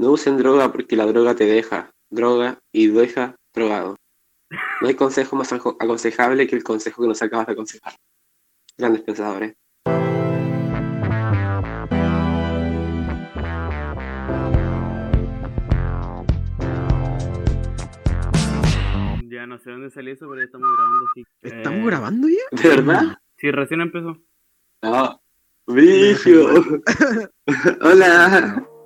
[0.00, 3.96] No usen droga porque la droga te deja droga y deja drogado.
[4.80, 7.92] No hay consejo más aco- aconsejable que el consejo que nos acabas de aconsejar.
[8.78, 9.54] Grandes pensadores.
[19.28, 21.24] Ya no sé dónde salió eso, pero estamos grabando así.
[21.42, 22.62] ¿Estamos Eh, grabando ya?
[22.62, 23.02] ¿De verdad?
[23.38, 24.16] Sí, recién empezó.
[24.82, 25.20] No.
[25.66, 26.48] Brigio.
[27.82, 28.66] Hola.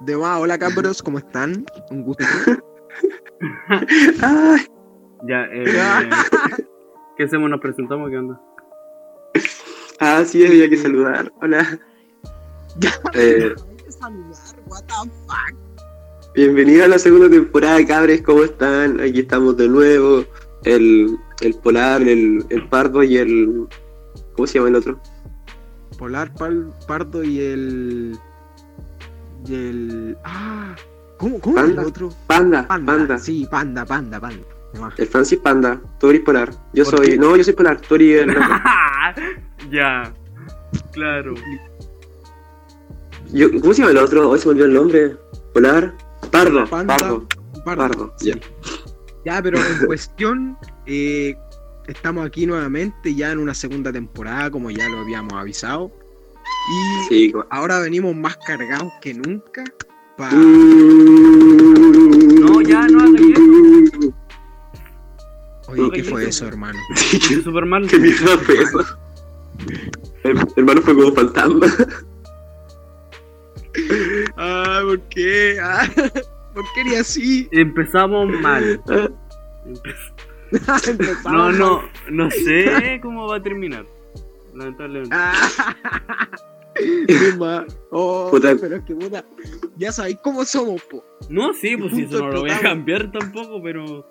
[0.00, 1.64] De más, hola cabros, ¿cómo están?
[1.90, 2.24] Un gusto.
[5.28, 5.64] Ya, eh,
[7.16, 7.50] ¿qué hacemos?
[7.50, 8.10] ¿Nos presentamos?
[8.10, 8.40] ¿Qué onda?
[10.00, 11.32] ah, sí, había que saludar.
[11.42, 11.78] Hola.
[13.14, 13.54] Eh,
[13.88, 15.54] saludar, what the fuck.
[16.34, 18.22] bienvenido a la segunda temporada, cabres.
[18.22, 19.00] ¿Cómo están?
[19.00, 20.24] Aquí estamos de nuevo.
[20.64, 23.66] El, el polar, el, el pardo y el.
[24.34, 25.00] ¿Cómo se llama el otro?
[25.98, 28.18] Polar, pal- Pardo y el.
[29.46, 30.18] Y el.
[30.24, 30.74] Ah,
[31.18, 32.10] ¿cómo, cómo el otro?
[32.26, 32.92] Panda, Panda.
[32.96, 33.18] panda.
[33.18, 34.42] Sí, panda, panda, panda.
[34.98, 35.80] El Francis Panda.
[35.98, 36.50] Tú eres polar.
[36.72, 37.06] Yo ¿Por soy.
[37.08, 37.18] qué?
[37.18, 37.80] No, yo soy polar.
[37.80, 38.36] Tú eres el
[39.70, 40.12] ya,
[40.92, 41.34] claro.
[43.32, 44.30] Yo- ¿Cómo se llama el otro?
[44.30, 45.16] Hoy se me olvidó el nombre.
[45.52, 45.94] Polar.
[46.30, 46.66] Pardo.
[46.66, 46.96] Panda.
[46.96, 47.26] Pardo.
[47.64, 47.88] Pardo.
[47.88, 48.14] Pardo.
[48.20, 48.34] Ya.
[49.24, 51.34] Ya, pero en cuestión, eh,
[51.86, 55.90] estamos aquí nuevamente ya en una segunda temporada, como ya lo habíamos avisado.
[56.70, 59.64] Y Sí, ahora venimos más cargados que nunca.
[60.16, 62.34] pa- Mm.
[62.40, 64.14] No, ya, no hagas eso.
[65.68, 66.78] Oye, ¿qué fue eso, hermano?
[67.66, 67.86] Mal.
[67.88, 68.84] ¿Qué mierda fue eso?
[70.24, 71.66] El, hermano fue como fantasma.
[74.36, 75.56] Ah, ¿por qué?
[75.62, 75.86] Ah,
[76.54, 77.48] ¿Por qué eres así?
[77.52, 78.80] Empezamos mal.
[80.86, 81.90] Empezamos No, no, mal.
[82.10, 83.86] no sé cómo va a terminar.
[84.54, 85.16] Lamentablemente.
[87.42, 87.66] Ah.
[87.90, 88.54] Oh, Puta.
[88.58, 89.24] pero es que puta,
[89.76, 91.04] ya sabéis cómo somos, po.
[91.28, 94.06] No, sí, pues Punto eso no lo voy a cambiar tampoco, pero.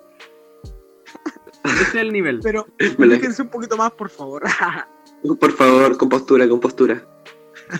[1.64, 2.40] Este es el nivel.
[2.42, 4.42] Pero fíjense un poquito más, por favor.
[5.38, 7.04] Por favor, con postura, con postura.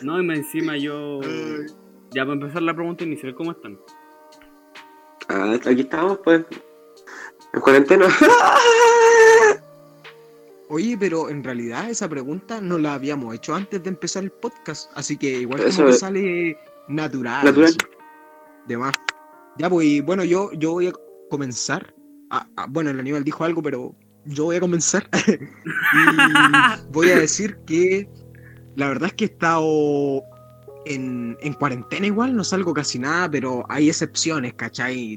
[0.02, 1.20] No, y más encima yo.
[2.10, 3.78] Ya para empezar la pregunta inicial, ¿cómo están?
[5.28, 6.44] Ah, aquí estamos, pues.
[7.54, 8.06] En cuarentena.
[10.72, 14.88] Oye, pero en realidad esa pregunta no la habíamos hecho antes de empezar el podcast,
[14.94, 17.44] así que igual Eso como que sale natural.
[17.44, 17.70] Natural.
[17.70, 17.78] así.
[18.68, 18.94] De más.
[19.58, 20.92] Ya, pues, bueno, yo, yo voy a
[21.28, 21.92] comenzar.
[22.30, 25.08] Ah, ah, bueno, el animal dijo algo, pero yo voy a comenzar.
[25.26, 28.08] y voy a decir que
[28.76, 30.22] la verdad es que he estado
[30.86, 35.16] en, en cuarentena igual, no salgo casi nada, pero hay excepciones, ¿cachai?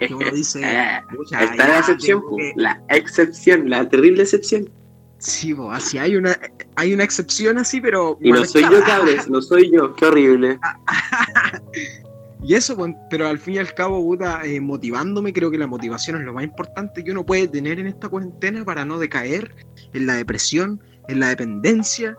[0.00, 0.60] Que uno dice...
[1.16, 4.68] "Pucha, Ahí está la excepción, que- la excepción, la terrible excepción.
[5.18, 6.34] Sí, po, así hay una,
[6.76, 8.16] hay una excepción así, pero.
[8.22, 10.58] Y no soy yo, cabres, no soy yo, qué horrible.
[12.42, 15.66] Y eso, pues, pero al fin y al cabo, puta, eh, motivándome, creo que la
[15.66, 19.54] motivación es lo más importante que uno puede tener en esta cuarentena para no decaer
[19.92, 22.16] en la depresión, en la dependencia.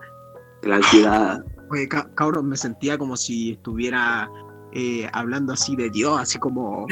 [0.62, 1.44] La ansiedad.
[1.88, 4.28] Ca- cabrón, me sentía como si estuviera
[4.72, 6.86] eh, hablando así de Dios, así como.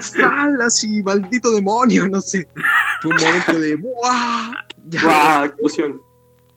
[0.00, 0.60] ¡Sal!
[0.60, 2.46] Así, maldito demonio, no sé.
[3.02, 3.76] Fue un momento de.
[3.76, 4.52] ¡Buah!
[4.86, 5.44] Ya, ¡Guau!
[5.46, 6.00] Explosión.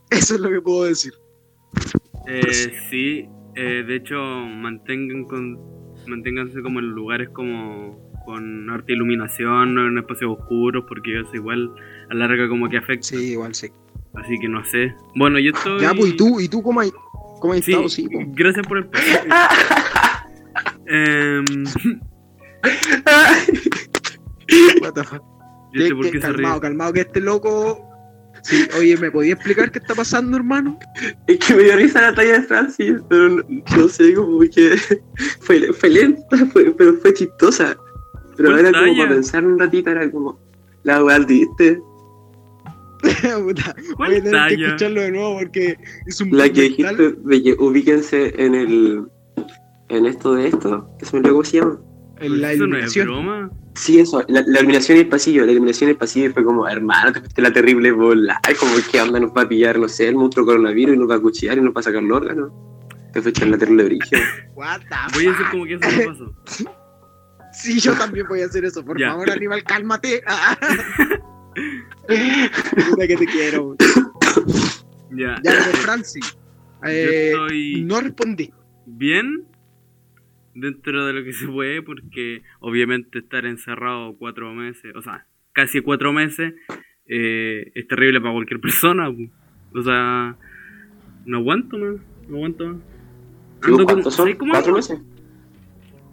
[0.09, 1.13] Eso es lo que puedo decir.
[2.27, 5.57] Eh, sí, eh, de hecho, mantengan con,
[6.07, 11.71] manténganse como en lugares como con harta iluminación, no en espacios oscuros, porque eso igual
[12.09, 13.07] a la larga como que afecta.
[13.07, 13.67] Sí, igual sí.
[14.15, 14.93] Así que no sé.
[15.15, 15.81] Bueno, yo estoy.
[15.81, 16.39] Ya, pues, ¿y tú?
[16.39, 16.91] ¿Y tú cómo has,
[17.39, 17.89] cómo has Sí, estado?
[17.89, 18.89] Sí, gracias por el.
[20.89, 21.43] Em,
[24.81, 25.21] What the fuck?
[25.73, 27.83] yo sé Que- por que- qué se calmado, calmado, que este loco.
[28.43, 30.79] Sí, oye, ¿me podía explicar qué está pasando, hermano?
[31.27, 33.43] Es que me dio risa la talla de Francis, pero no,
[33.75, 34.77] no sé, como que
[35.41, 37.75] fue, fue lenta, fue- pero fue chistosa.
[38.37, 40.39] Pero ¿Cuál era como para pensar un ratito, era como,
[40.83, 41.81] la weá, ¿viste?
[43.43, 47.11] Puta, ¿Cuál voy a tener que escucharlo de nuevo porque es un La que dijiste
[47.11, 49.05] de que ubíquense en el,
[49.89, 51.79] en esto de esto, que se me olvidó cómo se llama.
[52.19, 53.07] en la Eso no es iluminación.
[53.07, 53.51] broma.
[53.75, 56.67] Sí, eso, la, la iluminación y el pasillo, la iluminación y el pasillo fue como,
[56.67, 60.15] hermano, te la terrible bola, como que onda nos va a pillar, no sé, el
[60.15, 62.51] monstruo coronavirus y nos va a cuchillar y nos va a sacar el órgano.
[63.13, 64.05] Te fuiste la terrible brillo.
[64.55, 66.71] What the Voy a hacer como que eso no pasó.
[67.53, 68.85] Sí, yo también voy a hacer eso.
[68.85, 70.21] Por favor, Aníbal, cálmate.
[72.07, 73.75] Puta que te quiero.
[75.11, 75.35] Ya.
[75.43, 76.37] Ya, pero Francis.
[76.85, 78.51] eh, Yo estoy No respondí.
[78.85, 79.45] bien
[80.53, 85.81] dentro de lo que se puede, porque obviamente estar encerrado cuatro meses, o sea, casi
[85.81, 86.53] cuatro meses,
[87.05, 89.09] eh, es terrible para cualquier persona.
[89.09, 90.35] O sea,
[91.25, 91.95] no aguanto más,
[92.27, 92.77] no aguanto más.
[93.61, 94.25] Ando como- ¿Cuántos son?
[94.25, 94.99] ¿sabes cómo ¿Cuatro meses?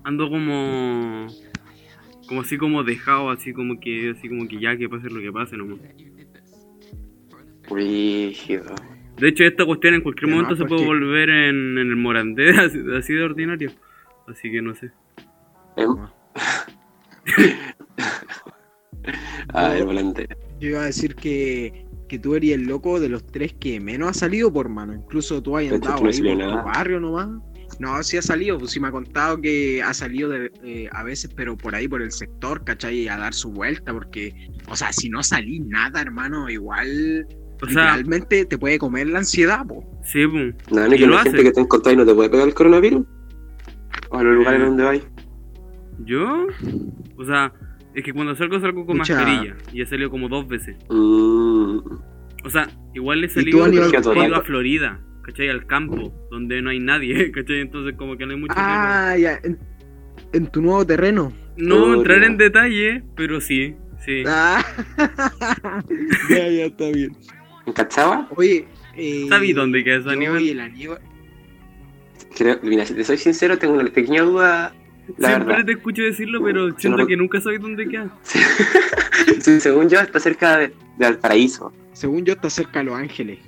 [0.02, 1.26] ando como
[2.26, 5.32] como así como dejado, así como que así como que ya que pase lo que
[5.32, 5.78] pase nomás.
[7.70, 8.74] Rígido.
[9.16, 12.50] De hecho, esta cuestión en cualquier momento se porque- puede volver en, en el Morandé,
[12.58, 13.70] así, así de ordinario.
[14.26, 14.90] Así que no sé.
[15.76, 15.96] Em-
[19.52, 20.26] Ah, el volante.
[20.58, 24.08] Yo iba a decir que, que tú eres el loco de los tres que menos
[24.08, 24.94] ha salido por mano.
[24.94, 27.28] Incluso tú has hecho, andado no ahí por tu barrio nomás.
[27.80, 31.02] No, sí ha salido, pues sí me ha contado que ha salido de, eh, a
[31.02, 33.08] veces, pero por ahí, por el sector, ¿cachai?
[33.08, 34.32] A dar su vuelta, porque,
[34.68, 37.26] o sea, si no salís nada, hermano, igual
[37.62, 39.84] O sea, literalmente te puede comer la ansiedad, po.
[40.04, 40.54] sí, pues.
[40.70, 43.04] Y que lo la gente que te encontráis no te puede pegar el coronavirus.
[44.10, 44.64] O a los lugares Eh.
[44.64, 45.02] donde vais.
[46.04, 46.46] Yo,
[47.16, 47.52] o sea,
[47.94, 49.56] es que cuando salgo salgo con mascarilla.
[49.72, 50.76] Y he salido como dos veces.
[50.90, 51.78] Mm,
[52.44, 53.70] O sea, igual he salido he
[54.02, 54.26] cuál?
[54.26, 55.48] ido a Florida, ¿cachai?
[55.48, 57.60] Al campo, donde no hay nadie, ¿cachai?
[57.60, 59.58] Entonces como que no hay mucho Ah, ya, en,
[60.32, 61.32] en tu nuevo terreno.
[61.56, 62.26] No Oh, entrar ya.
[62.26, 63.74] en detalle, pero sí,
[64.04, 64.22] sí.
[64.26, 64.64] Ah,
[66.30, 67.16] ya, ya está bien.
[67.66, 68.28] ¿En Cachagua?
[68.36, 68.66] Oye,
[68.96, 70.46] eh, ¿Sabes dónde queda yo Aníbal?
[70.48, 71.00] el Aníbal-
[72.36, 74.74] Creo, mira, si te soy sincero, tengo una pequeña duda.
[75.18, 75.66] La Siempre verdad.
[75.66, 78.10] te escucho decirlo, pero no siento que nunca sabes dónde queda.
[79.40, 81.72] Sí, según yo, está cerca de, de Valparaíso.
[81.92, 83.38] Según yo, está cerca de Los Ángeles.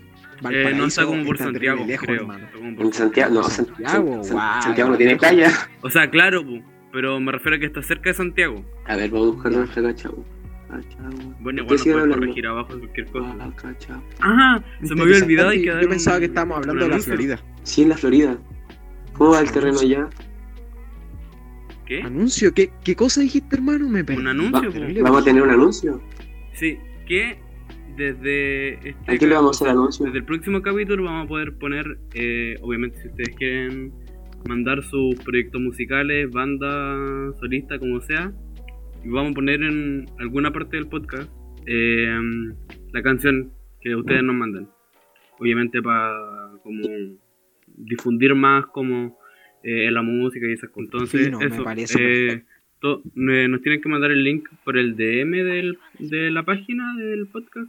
[0.50, 2.26] Eh, no está como por Santiago, lejos, creo.
[2.26, 5.50] por En Santiago, no, Santiago, San- Santiago no tiene playa.
[5.82, 6.62] O sea, claro, pu,
[6.92, 8.64] pero me refiero a que está cerca de Santiago.
[8.86, 10.24] A ver, vamos a buscar nuestra Cachagua.
[10.68, 11.34] Cachagua.
[11.40, 13.34] Bueno, igual sigan puedes corregir abajo cualquier cosa.
[13.40, 13.52] Ah.
[14.20, 16.98] Ajá, se me había olvidado y yo- quedar Yo pensaba que estábamos hablando de la
[16.98, 17.38] Florida.
[17.62, 18.36] Sí, en la Florida.
[19.14, 20.08] ¿Cómo va el terreno allá?
[21.86, 22.02] ¿Qué?
[22.02, 22.52] ¿Anuncio?
[22.52, 23.88] ¿Qué, ¿Qué cosa dijiste, hermano?
[23.88, 24.20] Me perdí.
[24.20, 25.24] Un anuncio, Va- Vamos a pues.
[25.24, 26.02] tener un anuncio.
[26.54, 27.38] Sí, que
[27.96, 30.04] desde este ¿A quién le vamos a hacer anuncio?
[30.06, 33.92] Desde el próximo capítulo vamos a poder poner, eh, obviamente si ustedes quieren
[34.48, 38.32] mandar sus proyectos musicales, banda, solista, como sea,
[39.04, 41.30] y vamos a poner en alguna parte del podcast
[41.66, 42.16] eh,
[42.92, 43.50] la canción
[43.80, 44.68] que ustedes nos mandan.
[45.38, 46.12] Obviamente para
[46.62, 46.82] como
[47.66, 49.18] difundir más como
[49.62, 50.90] eh, la música y esas cosas.
[50.92, 52.44] Entonces, Sí, no, me eso, parece eh,
[52.80, 56.94] to- me- nos tienen que mandar el link por el DM del, de la página
[56.96, 57.68] del podcast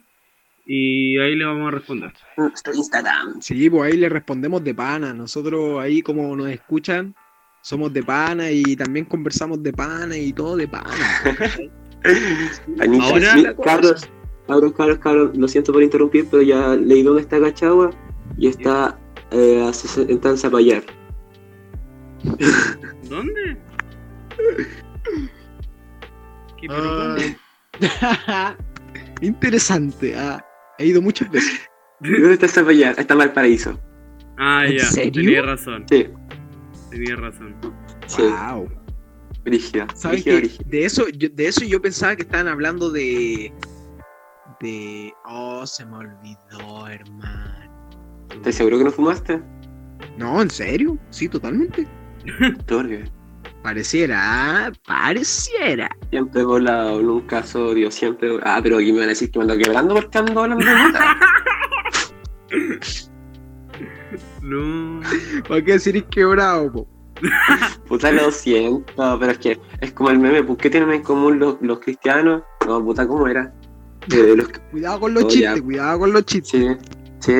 [0.69, 2.13] y ahí le vamos a responder.
[2.35, 3.41] Nuestro Instagram.
[3.41, 5.13] Sí, pues ahí le respondemos de pana.
[5.13, 7.15] Nosotros ahí como nos escuchan,
[7.61, 10.89] somos de pana y también conversamos de pana y todo de pana.
[12.79, 14.09] Anita, Ahora- sí, cabros,
[14.45, 17.89] cabros, cabros, cabros, lo siento por interrumpir, pero ya leí dónde está Cachagua
[18.37, 18.99] y está,
[19.31, 19.71] eh, a
[20.01, 20.83] en Zapallar.
[23.09, 23.57] ¿Dónde?
[26.59, 27.37] ¿Qué, pero Ah, dónde?
[29.21, 30.15] Interesante.
[30.15, 30.43] ah,
[30.79, 31.62] he ido muchas veces.
[32.00, 32.95] ¿Dónde está Zapallar?
[33.00, 33.79] Está en Valparaíso.
[34.38, 35.12] Ah, ¿En ya, serio?
[35.13, 36.07] tenía razón, Sí,
[36.91, 37.56] tenía razón.
[38.06, 38.69] sí, Wow.
[39.44, 39.88] brígida.
[39.95, 40.50] ¿Sabes qué?
[40.65, 43.51] De eso, yo, de eso yo pensaba que estaban hablando de.
[44.62, 45.13] De.
[45.25, 47.71] Oh, se me olvidó, hermano.
[48.33, 49.41] ¿Estás seguro que no fumaste?
[50.18, 50.97] No, ¿en serio?
[51.09, 51.88] Sí, totalmente.
[52.65, 53.00] Turbio.
[53.67, 55.89] Pareciera, pareciera.
[56.09, 58.39] Siempre he volado, nunca sodio, siempre.
[58.43, 60.71] Ah, pero aquí me van a decir que me ando quebrando porque ando hablando de
[60.85, 61.17] puta.
[64.41, 65.01] No.
[65.49, 66.87] ¿Para qué decir quebrado, po?
[67.89, 70.43] Puta, lo siento, pero es que es como el meme.
[70.43, 72.44] ¿Por qué tienen en común los, los cristianos?
[72.65, 73.53] No, puta, ¿cómo era?
[74.13, 75.61] Eh, los, Cuidado con los Oh, chistes, ya.
[75.61, 76.77] cuidado con los chistes.
[77.19, 77.33] sí,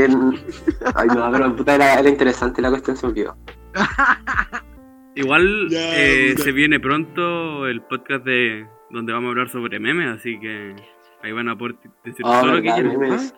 [0.94, 3.38] Ay, no, pero puta, era, era interesante la cuestión, se olvidó.
[5.18, 10.40] Igual eh, se viene pronto el podcast de donde vamos a hablar sobre memes, así
[10.40, 10.76] que
[11.24, 13.00] ahí van a poder decir Ah, todo lo que verdad, quieran.
[13.00, 13.36] memes.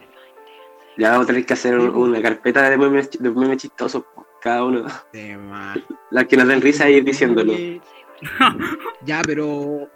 [0.98, 4.04] Ya vamos a tener que hacer un- una carpeta de memes, de memes chistosos,
[4.42, 4.86] cada uno.
[5.14, 5.78] De más.
[6.12, 7.54] Las que nos den risa y ir diciéndolo.
[9.06, 9.88] Ya, pero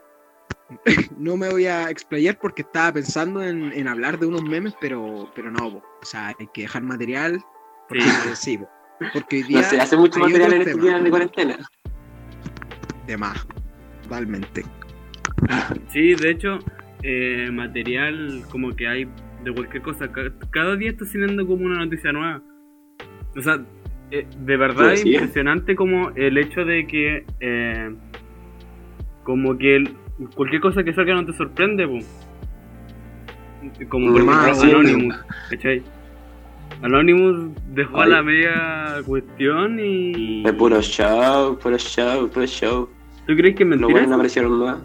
[1.18, 5.30] no me voy a explayar porque estaba pensando en, en hablar de unos memes, pero,
[5.36, 5.84] pero no, po.
[6.02, 7.42] o sea, hay que dejar material.
[7.90, 8.58] Porque, sí.
[9.12, 11.58] Porque hoy día No sé, hace mucho hay material en estos días de cuarentena.
[13.08, 13.48] de más,
[14.04, 14.64] totalmente.
[15.90, 16.60] Sí, de hecho,
[17.02, 19.08] eh, material como que hay
[19.44, 20.12] de cualquier cosa.
[20.12, 22.42] ca- Cada día está saliendo como una noticia nueva.
[23.36, 23.60] O sea,
[24.12, 25.14] eh, de verdad es sí.
[25.14, 27.94] impresionante como el hecho de que eh,
[29.24, 29.96] como que el-
[30.36, 32.00] cualquier cosa que salga no te sorprende, po.
[33.90, 35.16] Como por Más, ejemplo sí, Anonymous,
[35.50, 35.84] ¿cachai?
[36.84, 38.10] Anonymous dejó a Ay.
[38.10, 40.46] la media cuestión y...
[40.46, 42.90] Es puro show, puro show, puro show.
[43.26, 43.90] ¿Tú crees que es mentira?
[43.90, 44.78] buenos no aparecieron más.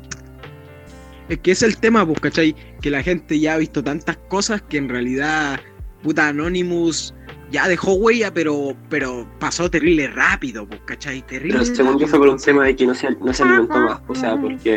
[1.28, 2.54] Es que es el tema, pues, ¿cachai?
[2.80, 5.60] Que la gente ya ha visto tantas cosas que en realidad,
[6.02, 7.14] puta Anonymous
[7.50, 11.22] ya dejó huella, pero, pero pasó terrible rápido, pues, ¿cachai?
[11.22, 11.58] Terrible.
[11.58, 13.76] Pero según yo rápido, fue por un tema de que no se, no se alimentó
[13.76, 14.00] más.
[14.06, 14.76] O sea, porque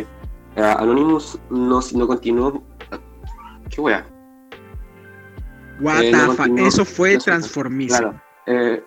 [0.56, 2.63] eh, Anonymous no, no continuó.
[3.70, 4.11] ¿Qué wea?
[5.82, 7.20] What eh, the no continuó- Eso fue no.
[7.98, 8.22] Claro.
[8.48, 8.84] Eh,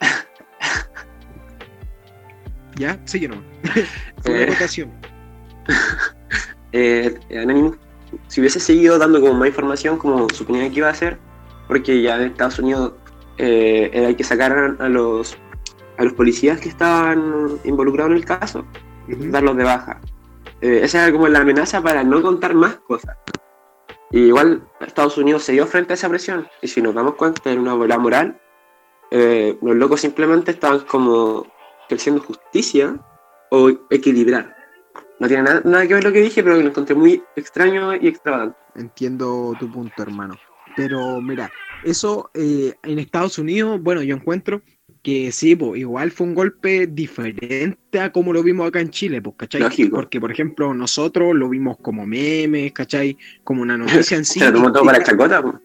[2.76, 2.98] ¿Ya?
[3.04, 3.36] Sí, no.
[4.22, 4.46] fue una Eh.
[4.50, 4.90] votación.
[6.72, 7.76] eh, Anonymous,
[8.28, 11.18] si hubiese seguido dando como más información como suponía que iba a hacer,
[11.68, 12.92] porque ya en Estados Unidos
[13.38, 15.36] era hay que sacar a los,
[15.98, 18.64] a los policías que estaban involucrados en el caso,
[19.08, 20.00] darlos de baja.
[20.60, 23.16] Eh, esa era como la amenaza para no contar más cosas.
[24.20, 26.46] Igual Estados Unidos se dio frente a esa presión.
[26.62, 28.40] Y si nos damos cuenta en una bola moral,
[29.10, 31.46] eh, los locos simplemente estaban como
[31.88, 32.96] creciendo justicia
[33.50, 34.56] o equilibrar.
[35.18, 38.06] No tiene nada, nada que ver lo que dije, pero lo encontré muy extraño y
[38.06, 38.56] extravagante.
[38.76, 40.36] Entiendo tu punto, hermano.
[40.76, 41.50] Pero mira,
[41.82, 44.62] eso eh, en Estados Unidos, bueno, yo encuentro
[45.04, 49.20] que sí, pues, igual fue un golpe diferente a como lo vimos acá en Chile,
[49.20, 49.60] pues, ¿cachai?
[49.60, 49.96] Lógico.
[49.96, 53.16] Porque, por ejemplo, nosotros lo vimos como memes, ¿cachai?
[53.44, 54.40] Como una noticia en sí.
[54.40, 55.42] Se lo tomó todo para la chacota.
[55.42, 55.60] po.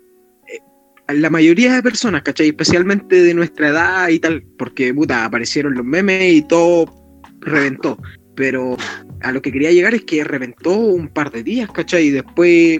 [1.07, 2.49] la mayoría de personas, ¿cachai?
[2.49, 6.93] Especialmente de nuestra edad y tal, porque puta, aparecieron los memes y todo
[7.39, 7.97] reventó.
[8.35, 8.75] Pero
[9.21, 12.07] a lo que quería llegar es que reventó un par de días, ¿cachai?
[12.07, 12.79] Y después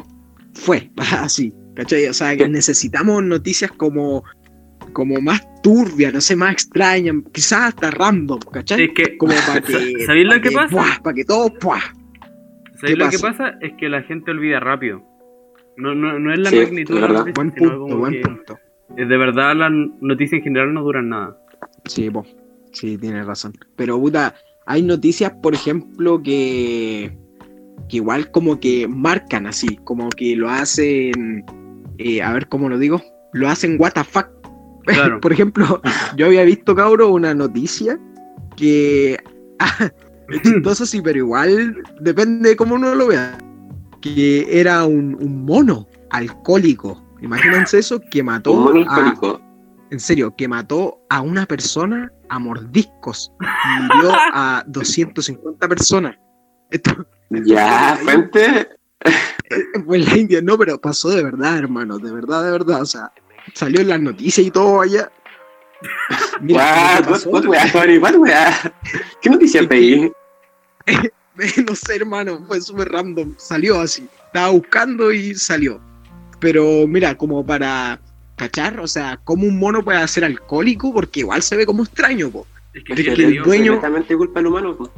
[0.56, 2.06] fue así, ¿cachai?
[2.08, 4.26] O sea, que necesitamos noticias como,
[4.92, 8.86] como más turbias, no sé, más extrañas, quizás hasta random, ¿cachai?
[8.86, 10.06] Es que, Como para que.
[10.06, 11.00] ¿Sabéis lo que pasa?
[11.04, 11.52] Para que todo.
[12.80, 13.12] ¿sabéis lo pasa?
[13.12, 13.58] que pasa?
[13.62, 15.04] Es que la gente olvida rápido.
[15.78, 17.26] No, no, no es la Sí, magnitud de verdad.
[17.34, 18.60] Buen punto, buen punto.
[18.96, 21.38] De verdad, las noticias en general no duran nada.
[21.86, 22.26] Sí, po.
[22.74, 23.54] sí, tienes razón.
[23.76, 24.36] Pero, puta,
[24.66, 27.18] hay noticias, por ejemplo, que,
[27.88, 31.46] que igual como que marcan así, como que lo hacen,
[31.98, 33.02] eh, a ver cómo lo digo,
[33.34, 34.28] lo hacen what the fuck.
[34.94, 35.20] Claro.
[35.22, 35.82] por ejemplo,
[36.16, 38.00] yo había visto, cabro, una noticia
[38.56, 39.18] que...
[40.30, 43.38] es chistoso, sí, pero igual depende de cómo uno lo vea.
[44.02, 47.04] Que era un, un mono alcohólico.
[47.22, 49.42] Imagínense eso, que mató Un mono a, alcohólico.
[49.92, 56.16] en serio, que mató a una persona a mordiscos y hirió a 250 personas.
[56.72, 56.92] Esto
[57.46, 58.70] Ya, fuente.
[59.86, 62.82] fue en la India, no, pero pasó de verdad, hermano, de verdad, de verdad.
[62.82, 63.12] O sea,
[63.54, 65.12] salió en las noticias y todo allá.
[66.42, 67.46] Mira, que what,
[68.16, 68.72] what.
[69.22, 70.12] ¿Qué noticia pedí?
[71.68, 73.34] no sé, hermano, fue súper random.
[73.38, 74.08] Salió así.
[74.28, 75.80] Estaba buscando y salió.
[76.40, 78.00] Pero mira, como para
[78.36, 82.30] cachar, o sea, como un mono puede ser alcohólico, porque igual se ve como extraño,
[82.30, 82.48] po.
[82.74, 84.78] Es que, Es Es ¿qué que le el dueño- Completamente culpa del humano.
[84.78, 84.92] po.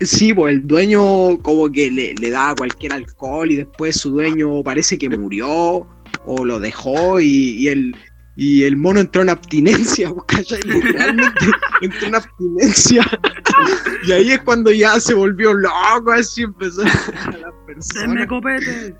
[0.00, 4.62] Sí, pues el dueño como que le, le daba cualquier alcohol y después su dueño
[4.64, 5.86] parece que murió
[6.26, 7.96] o lo dejó y, y el,
[8.36, 10.60] y el mono entró en abstinencia, ¿cachai?
[10.62, 11.46] Literalmente
[11.80, 13.06] entró en abstinencia.
[14.06, 18.26] y ahí es cuando ya se volvió loco, así empezó a las ¡Denme personas.
[18.26, 18.94] copete!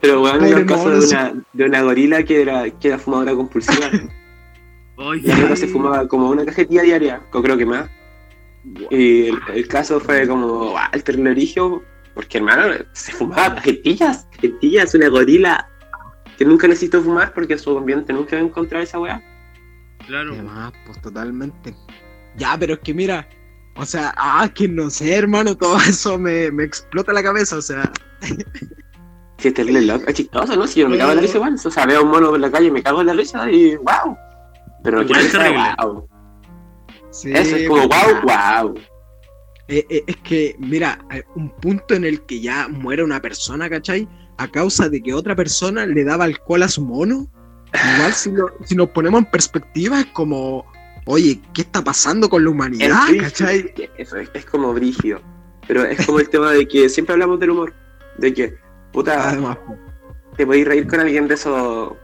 [0.00, 2.98] Pero weón, Pobre era el caso de una, de una gorila que era, que era
[2.98, 3.90] fumadora compulsiva.
[4.96, 5.56] La sí.
[5.56, 7.90] se fumaba como una cajetilla diaria, creo que más.
[8.90, 11.04] Y el, el caso fue como ah, el
[12.16, 15.68] porque hermano, se fumaba cajetillas, cajetillas, una gorila
[16.38, 19.22] que nunca necesitó fumar porque su ambiente nunca va a encontrar esa weá.
[20.06, 20.32] Claro.
[20.32, 21.76] Además, pues totalmente.
[22.36, 23.28] Ya, pero es que mira,
[23.76, 27.62] o sea, ah, que no sé, hermano, todo eso me, me explota la cabeza, o
[27.62, 27.92] sea,
[29.38, 30.66] Sí, es terrible loco, es chistoso, ¿no?
[30.66, 32.40] Si yo me cago en la risa igual, o sea, veo a un mono por
[32.40, 34.16] la calle y me cago en la risa y wow.
[34.82, 36.08] Pero no quiero que sea wow.
[37.10, 38.74] sí, Eso es como pues, wow, wow.
[39.68, 43.68] Eh, eh, es que, mira, hay un punto en el que ya muere una persona,
[43.68, 44.08] ¿cachai?
[44.38, 47.26] A causa de que otra persona le daba alcohol a su mono.
[47.96, 50.64] Igual si, lo- si nos ponemos en perspectiva es como,
[51.06, 53.10] oye, ¿qué está pasando con la humanidad?
[53.10, 53.74] Es ¿cachai?
[53.98, 55.20] Eso es, es como brígido.
[55.66, 57.74] Pero es como el tema de que siempre hablamos del humor.
[58.18, 58.54] De que,
[58.92, 59.58] puta, Además,
[60.36, 61.96] te podéis reír con alguien de eso.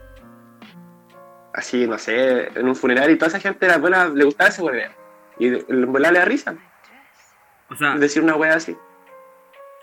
[1.54, 4.62] Así, no sé, en un funeral y toda esa gente la buena, le gustaba ese
[4.62, 4.90] hueveo.
[5.38, 5.50] Y
[5.84, 6.54] volar le da risa.
[7.72, 8.76] O sea, Decir una wea así.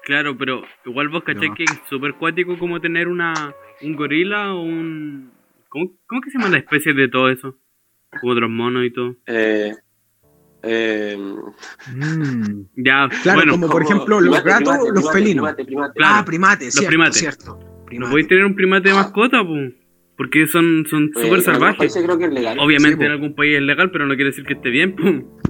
[0.04, 1.56] claro, pero igual vos cachai No.
[1.56, 3.34] que es súper cuático como tener una
[3.82, 5.32] un gorila o un...
[5.70, 7.56] ¿Cómo, ¿Cómo que se llama la especie de todo eso?
[8.20, 9.16] Como otros monos y todo.
[9.28, 9.74] Eh,
[10.64, 11.18] eh,
[11.96, 12.64] Mm.
[12.76, 15.44] Ya, Claro, bueno, como por ejemplo los gatos, primate, los primate, felinos.
[15.44, 15.94] primate, primate.
[15.96, 17.18] Claro, ah, primates, los cierto, primates.
[17.18, 17.60] cierto.
[17.92, 19.74] no podéis tener un primate de mascota, pues.
[20.18, 21.94] Porque son son Eh, súper en algunos salvajes.
[22.04, 22.58] creo que es legal.
[22.60, 24.96] Obviamente Sí, en algún país es legal, pero no quiere decir que esté bien.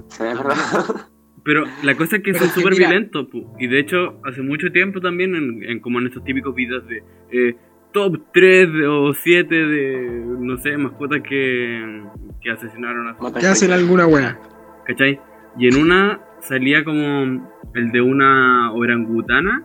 [0.08, 0.56] Sí, es verdad.
[1.44, 3.54] Pero la cosa es que Pero son súper violentos, pu.
[3.58, 7.02] y de hecho hace mucho tiempo también, en, en como en estos típicos videos de
[7.32, 7.56] eh,
[7.92, 12.02] top 3 o 7 de, no sé, mascotas que,
[12.40, 14.38] que asesinaron a Mata Que hacen alguna wea.
[14.84, 15.20] ¿Cachai?
[15.58, 19.64] Y en una salía como el de una orangutana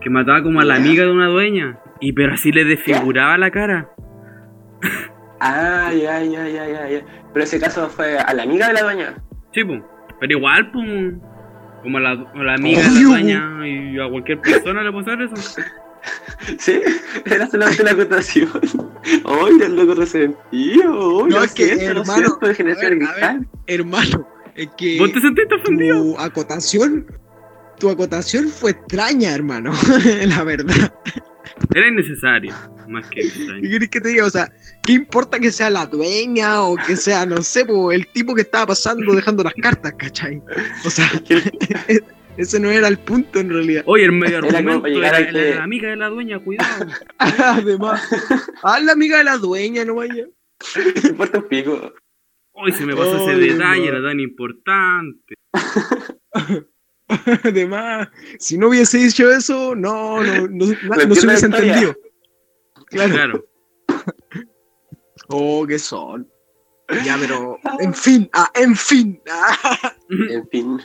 [0.00, 1.78] que mataba como a la amiga de una dueña.
[2.00, 3.90] Y pero así le desfiguraba la cara.
[5.40, 7.00] Ah, ya, ya, ya, ya, ya.
[7.32, 9.14] Pero ese caso fue a la amiga de la dueña.
[9.52, 9.82] Sí, pues.
[10.20, 11.14] Pero igual, pues.
[11.82, 14.90] Como a la, a la amiga de Obvio, la dueña y a cualquier persona le
[14.90, 15.60] puede hacer eso.
[16.58, 16.80] Sí,
[17.24, 18.50] era solamente la acotación.
[19.24, 20.42] ¡Ay, el loco resentido!
[20.52, 23.48] ¡Ay, No, lo es que, siento, hermano, siento, de generación a ver, a cristal.
[23.66, 26.02] Hermano, es que ¿Vos te sentiste ofendido?
[26.02, 27.06] tu acotación,
[27.78, 29.72] tu acotación fue extraña, hermano.
[30.26, 30.92] la verdad.
[31.74, 32.54] Era innecesario.
[32.88, 33.62] Más que ¿Qué extraño.
[33.68, 34.26] querés que te diga?
[34.26, 34.52] O sea,
[34.82, 38.42] ¿qué importa que sea la dueña o que sea, no sé, po, el tipo que
[38.42, 40.40] estaba pasando dejando las cartas, ¿cachai?
[40.84, 41.10] O sea,
[42.36, 43.82] ese no era el punto en realidad.
[43.86, 46.08] Oye, el medio Era argumento para llegar era a la, que- la amiga de la
[46.08, 46.86] dueña, cuidado.
[47.18, 48.02] Además,
[48.62, 50.26] a la amiga de la dueña, no vaya.
[51.04, 51.92] Importa un pico.
[52.52, 53.96] Hoy se me pasó ese detalle, no.
[53.98, 55.34] era tan importante.
[57.44, 61.94] Además, si no hubiese dicho eso, no, no, no, no, no se hubiese entendido.
[62.86, 63.12] Claro.
[63.12, 63.44] Claro.
[65.28, 66.28] Oh, que son.
[67.04, 69.20] Ya, pero, en fin, ah, en fin.
[69.30, 69.92] ah,
[70.28, 70.78] En fin.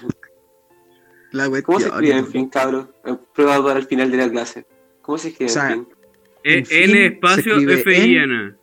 [1.31, 2.89] la ¿Cómo se escribe en fin, cabrón?
[3.05, 4.65] He probado para el final de la clase.
[5.01, 5.95] ¿Cómo se escribe O sea, en fin?
[6.43, 8.55] E- En N se espacio F I N.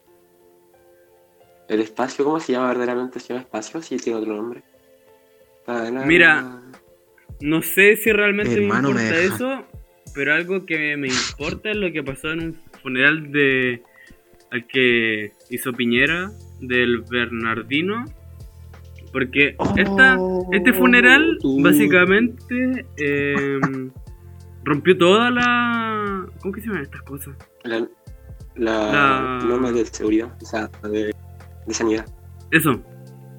[1.69, 3.21] ¿El espacio cómo se llama verdaderamente?
[3.21, 3.83] ¿Se llama espacio?
[3.83, 4.63] Sí, tiene otro nombre.
[5.67, 6.63] Para- Mira.
[7.41, 9.67] No sé si realmente Hermano, me importa eso,
[10.15, 13.83] pero algo que me importa es lo que pasó en un funeral de
[14.51, 18.05] al que hizo Piñera del Bernardino.
[19.13, 20.19] Porque esta,
[20.53, 21.63] este funeral tú.
[21.63, 23.59] básicamente eh,
[24.65, 26.27] rompió toda la...
[26.41, 27.35] ¿Cómo que se llaman estas cosas?
[27.65, 27.79] La,
[28.57, 31.15] la, La- norma de seguridad, o sea, de,
[31.67, 32.05] de sanidad.
[32.51, 32.83] Eso,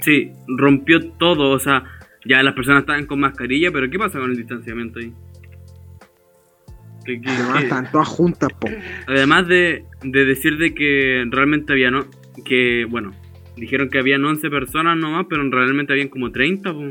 [0.01, 1.83] sí, rompió todo, o sea,
[2.27, 5.13] ya las personas estaban con mascarilla, pero ¿qué pasa con el distanciamiento ahí?
[7.05, 7.63] ¿Qué- qué- Además, qué?
[7.63, 8.67] están todas juntas, po.
[9.07, 12.05] Además de, de decir de que realmente había no,
[12.45, 13.13] que bueno,
[13.55, 16.83] dijeron que habían 11 personas nomás, pero realmente habían como 30, po.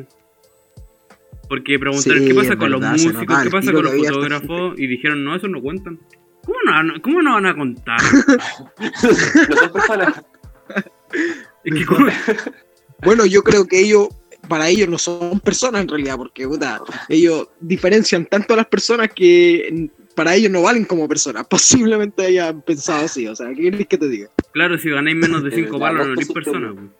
[1.48, 4.80] Porque preguntaron Sí, qué pasa con los verdad, se músicos, qué pasa con los fotógrafos,
[4.80, 6.00] y dijeron, no, eso no cuentan.
[6.44, 8.00] ¿Cómo no, van- cómo no van a contar?
[11.64, 12.06] Es que como-
[13.02, 14.08] Bueno, yo creo que ellos,
[14.48, 19.10] para ellos no son personas en realidad, porque puta, ellos diferencian tanto a las personas
[19.14, 21.46] que para ellos no valen como personas.
[21.50, 24.30] Posiblemente hayan pensado así, o sea, ¿qué querés que te diga?
[24.52, 26.74] claro, si ganáis menos de 5 La palos, no eres sí, persona,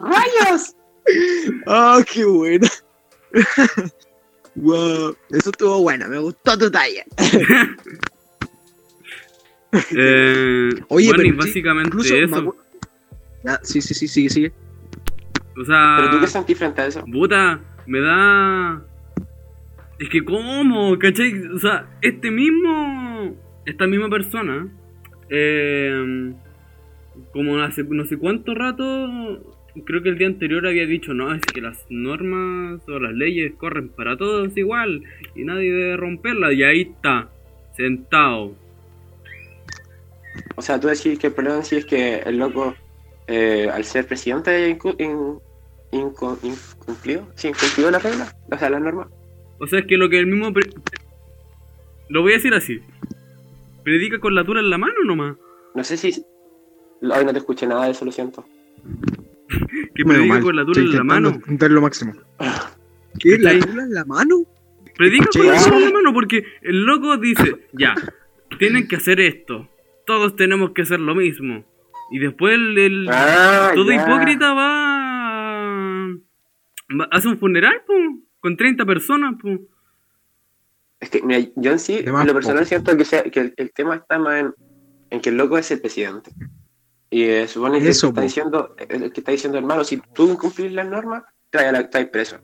[0.00, 0.76] ¡Rayos!
[1.66, 2.68] ¡ah, qué bueno!
[4.54, 7.04] wow, eso estuvo bueno, me gustó tu talla.
[9.90, 12.56] Eh, Oye, bueno, y pero sí, básicamente Incluso, eso.
[13.62, 14.52] sí, sí, sí, sigue, sigue.
[15.56, 17.04] O sea, ¿Pero tú qué sentís frente a eso?
[17.04, 18.82] puta, me da.
[19.98, 20.98] Es que, ¿cómo?
[20.98, 21.46] ¿Cachai?
[21.54, 23.36] O sea, este mismo.
[23.64, 24.68] Esta misma persona.
[25.30, 26.32] eh,
[27.32, 29.54] como hace no sé cuánto rato.
[29.84, 33.54] Creo que el día anterior había dicho, no, es que las normas o las leyes
[33.56, 35.02] corren para todos igual
[35.34, 36.52] y nadie debe romperlas.
[36.54, 37.28] Y ahí está,
[37.76, 38.54] sentado.
[40.54, 42.76] O sea, tú decís que el problema sí es que el loco,
[43.26, 45.38] eh, al ser presidente, incu- in-
[46.00, 49.08] incu- incumplió, sí, incumplió la regla, o sea, las normas.
[49.58, 50.52] O sea, es que lo que el mismo.
[50.52, 50.70] pre-
[52.08, 52.80] Lo voy a decir así.
[53.82, 55.36] Predica con la tula en la mano nomás.
[55.74, 56.24] No sé si.
[57.02, 58.44] Hoy no te escuché nada de eso, lo siento.
[59.94, 61.28] Que predica mal, con la tula en la mano.
[61.30, 62.12] entender lo máximo.
[63.20, 63.38] ¿Qué?
[63.38, 64.42] ¿La tula en la mano?
[64.96, 67.94] Predica con la tula en la mano porque el loco dice, ya,
[68.58, 69.68] tienen que hacer esto.
[70.06, 71.64] Todos tenemos que hacer lo mismo.
[72.14, 73.96] Y después el, el- Ah, todo ya.
[73.96, 76.06] hipócrita va,
[77.00, 77.92] va- hace un funeral, po,
[78.38, 79.48] con 30 personas, po.
[81.00, 82.68] Es que, mira, yo en sí, en lo personal po.
[82.68, 84.54] siento que, sea- que el, el tema está más en,
[85.10, 86.30] en que el loco es el presidente.
[87.10, 90.70] Y eh, supone que Eso, está diciendo, el que está diciendo, hermano, si tú incumplís
[90.72, 92.36] las normas, trae a la, trae preso.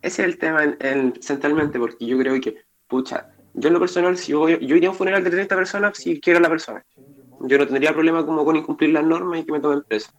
[0.00, 3.80] Ese es el tema en- en- centralmente, porque yo creo que, pucha, yo en lo
[3.80, 6.42] personal, si yo, voy- yo iría a un funeral de 30 personas si quiero a
[6.42, 6.84] la persona.
[7.40, 10.10] Yo no tendría problema como con incumplir las normas y que me tomen preso.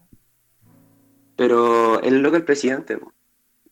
[1.36, 2.97] Pero el loco es el presidente.
[2.97, 3.13] po.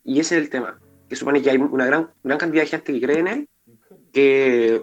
[0.03, 0.79] Y ese es el tema.
[1.09, 3.49] Que supone que hay una gran, gran cantidad de gente que cree en él,
[4.11, 4.81] que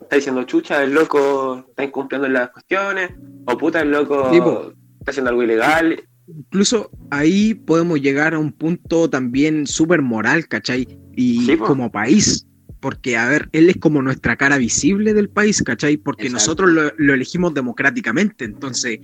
[0.00, 3.12] está diciendo chucha, el loco está incumpliendo las cuestiones,
[3.46, 4.72] o puta, el loco Sí, po.
[5.00, 6.04] está haciendo algo ilegal.
[6.26, 10.86] Incluso ahí podemos llegar a un punto también súper moral, ¿cachai?
[11.14, 12.46] Y Sí, como país.
[12.84, 15.96] Porque, a ver, él es como nuestra cara visible del país, ¿cachai?
[15.96, 16.38] Porque Exacto.
[16.38, 18.44] nosotros lo, lo elegimos democráticamente.
[18.44, 18.98] Entonces,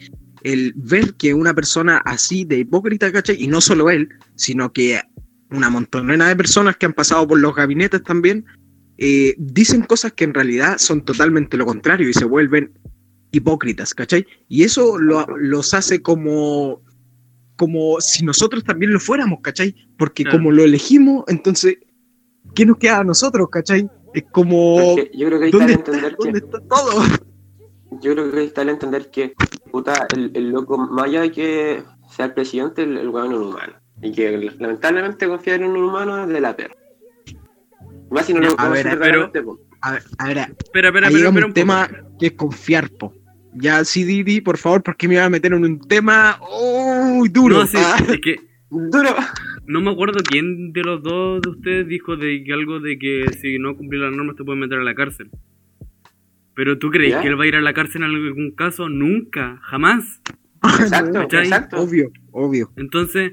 [0.45, 3.43] el ver que una persona así de hipócrita, ¿cachai?
[3.43, 5.01] Y no solo él, sino que
[5.51, 8.45] una montonera de personas que han pasado por los gabinetes también,
[8.99, 12.73] eh, dicen cosas que en realidad son totalmente lo contrario y se vuelven
[13.33, 14.27] hipócritas, ¿cachai?
[14.47, 16.83] Y eso lo- los hace como,
[17.57, 19.75] como si nosotros también lo fuéramos, ¿cachai?
[19.97, 20.37] Porque Claro.
[20.37, 21.79] como lo elegimos, entonces,
[22.55, 23.89] ¿qué nos queda a nosotros, ¿cachai?
[24.13, 26.61] Es como, Porque yo creo que ahí está ¿dónde el está, entender que ¿dónde está
[26.61, 27.03] todo?
[28.03, 29.35] Yo creo que ahí está el entender que,
[29.71, 33.39] puta, el, el loco, más allá de que sea el presidente, el, el weón es
[33.39, 33.73] un humano.
[34.03, 36.75] Y que lamentablemente confiar en un humano es de la perra.
[38.11, 39.61] Más si no lo A ver, verdaderamente, po.
[39.83, 42.19] A ver, a ver, Espera, espera, ahí espera, a un un tema poco.
[42.19, 43.13] que es confiar, po.
[43.55, 47.59] Ya, sí, Didi, por favor, porque me iba a meter en un tema uy, duro.
[47.59, 47.97] No, sí, ah.
[48.09, 48.37] es que
[48.71, 49.15] Duro.
[49.71, 53.33] No me acuerdo quién de los dos de ustedes dijo de que algo de que
[53.41, 55.31] si no cumplís las normas te pueden meter a la cárcel.
[56.55, 57.23] Pero tú crees ¿Ya?
[57.23, 58.89] que él va a ir a la cárcel en algún caso?
[58.89, 60.21] Nunca, jamás.
[60.81, 61.45] Exacto, ¿Cachai?
[61.45, 61.81] exacto.
[61.81, 62.71] Obvio, obvio.
[62.77, 63.33] Entonces,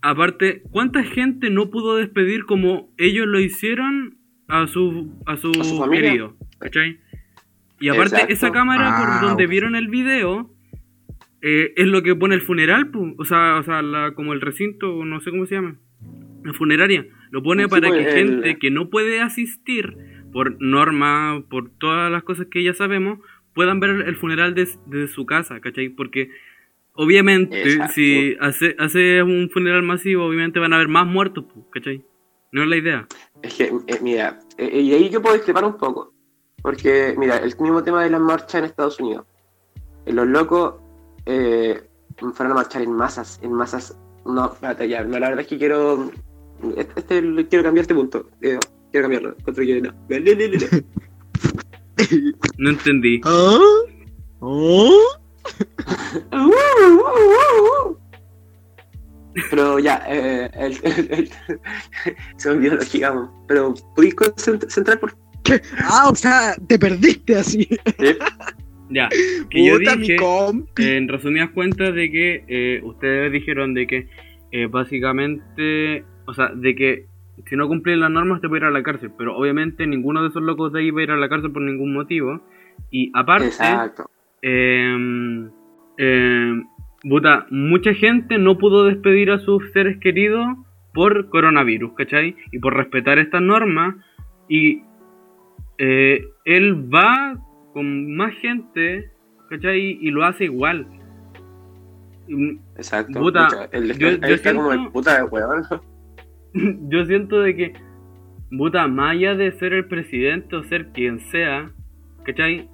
[0.00, 5.64] aparte, ¿cuánta gente no pudo despedir como ellos lo hicieron a su, a su, A
[5.64, 6.36] su querido?
[6.58, 6.98] ¿Cachai?
[7.78, 8.32] Y aparte, Exacto.
[8.32, 9.50] esa cámara Ah, por donde ok.
[9.50, 10.50] vieron el video
[11.48, 13.14] eh, es lo que pone el funeral, pu.
[13.18, 15.76] o sea, o sea la- como el recinto, no sé cómo se llama,
[16.44, 17.06] la funeraria.
[17.30, 19.96] Lo pone Sí, para pues, que el- gente que no puede asistir
[20.32, 23.18] por norma, por todas las cosas que ya sabemos,
[23.54, 25.88] puedan ver el funeral des- desde su casa, ¿cachai?
[25.88, 26.30] Porque
[26.94, 27.92] obviamente Exacto.
[27.94, 32.02] si hace, hace un funeral masivo, obviamente van a haber más muertos, pu, ¿cachai?
[32.52, 33.06] No es la idea.
[33.42, 36.12] Es que, eh, mira, eh, y ahí yo puedo discrepar un poco.
[36.62, 39.26] Porque, mira, el mismo tema de las marchas en Estados Unidos.
[40.06, 40.74] Eh, Los locos
[41.26, 41.88] eh,
[42.34, 43.96] fueron a marchar en masas, en masas.
[44.24, 46.10] No, espérate, ya, no, la verdad es que quiero.
[46.76, 48.28] Este, este- quiero cambiar este punto.
[48.40, 48.58] eh,
[48.90, 49.36] quiero cambiarlo.
[49.36, 49.94] Que no.
[52.58, 53.20] No entendí.
[53.24, 53.58] ¿Ah?
[54.40, 54.90] Uh.
[59.50, 61.30] Pero ya, eh, el, el- el-
[62.36, 63.30] se me olvidó lo que digamos.
[63.46, 65.14] Pero, ¿podéis concent- centrar por
[65.84, 67.66] Ah, o sea, te perdiste así.
[67.98, 68.18] qué?
[68.88, 69.08] Ya,
[69.50, 70.16] que yo dije...
[70.78, 74.08] en resumidas cuentas de que eh, ustedes dijeron de que
[74.52, 77.06] eh, básicamente, o sea, de que
[77.46, 80.28] si no cumplís las normas te puede ir a la cárcel, pero obviamente ninguno de
[80.28, 82.40] esos locos de ahí va a ir a la cárcel por ningún motivo.
[82.90, 84.08] Y aparte, Exacto.
[84.42, 85.48] eh,
[85.98, 86.62] eh,
[87.02, 90.46] puta, mucha gente no pudo despedir a sus seres queridos
[90.94, 92.36] por coronavirus, ¿cachai?
[92.52, 93.96] Y por respetar estas normas.
[94.48, 94.82] Y
[95.78, 97.34] eh, él va
[97.76, 99.10] con más gente,
[99.50, 99.98] ¿cachai?
[100.00, 100.86] Y lo hace igual.
[102.74, 103.20] Exacto.
[103.20, 105.62] Puta, el, yo- está como siento- el puta de weón.
[106.88, 107.72] Yo siento de que,
[108.56, 111.70] puta, más allá de ser el presidente o ser quien sea,
[112.24, 112.66] ¿cachai?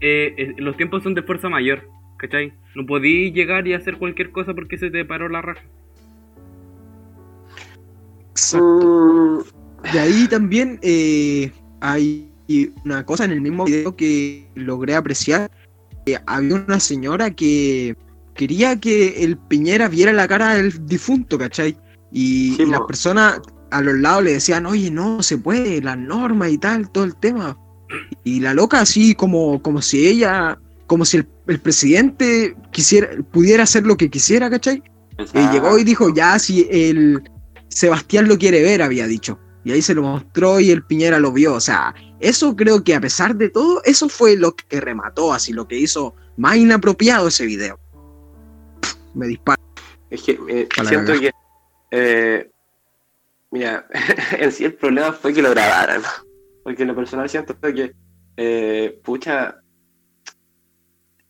[0.00, 2.52] Eh, eh, los tiempos son de fuerza mayor, ¿cachai?
[2.74, 5.62] No podí llegar y hacer cualquier cosa porque se te paró la raja.
[8.30, 9.44] Exacto.
[9.84, 12.33] Mm, Y ahí también eh, hay
[12.84, 15.50] una cosa en el mismo video que logré apreciar.
[16.04, 17.96] que había una señora que
[18.34, 21.76] quería que el Piñera viera la cara del difunto, ¿cachai?
[22.12, 25.98] Y, Sí, y las personas a los lados le decían, oye, no se puede, las
[25.98, 27.58] normas y tal, todo el tema.
[28.22, 33.64] Y la loca así como, como si ella, como si el, el presidente quisiera, pudiera
[33.64, 34.82] hacer lo que quisiera, ¿cachai?
[35.18, 35.52] Y exacto.
[35.52, 37.22] llegó y dijo, ya, si el
[37.68, 39.38] Sebastián lo quiere ver, había dicho.
[39.64, 41.54] Y ahí se lo mostró y el Piñera lo vio.
[41.54, 45.52] O sea, eso creo que a pesar de todo, eso fue lo que remató, así
[45.52, 47.78] lo que hizo más inapropiado ese video.
[48.80, 49.62] Pff, Me dispara.
[50.10, 51.32] Es que eh, siento que.
[51.90, 52.50] eh,
[53.50, 53.86] mira,
[54.38, 56.02] en sí el problema fue que lo grabaran.
[56.62, 57.94] Porque en lo personal siento que.
[58.36, 59.60] eh, pucha.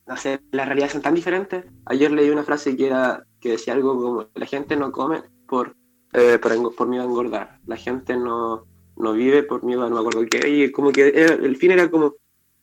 [0.06, 1.64] No sé, las realidades son tan diferentes.
[1.86, 5.76] Ayer leí una frase que era que decía algo como: La gente no come por,
[6.12, 7.58] eh, por, por miedo a engordar.
[7.66, 8.66] La gente no,
[8.96, 10.48] no vive por miedo a no me acuerdo qué.
[10.48, 12.14] Y como que era- el fin era como: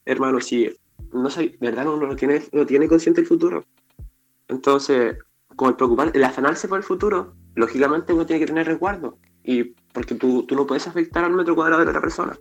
[0.05, 0.69] Hermano, si
[1.13, 1.87] no sé, ¿verdad?
[1.87, 3.65] Uno no tiene, no tiene consciente el futuro.
[4.47, 5.17] Entonces,
[5.55, 9.17] como el preocupar, el afanarse por el futuro, lógicamente uno tiene que tener resguardo.
[9.43, 9.63] Y
[9.93, 12.37] porque tú, tú no puedes afectar al metro cuadrado de la otra persona.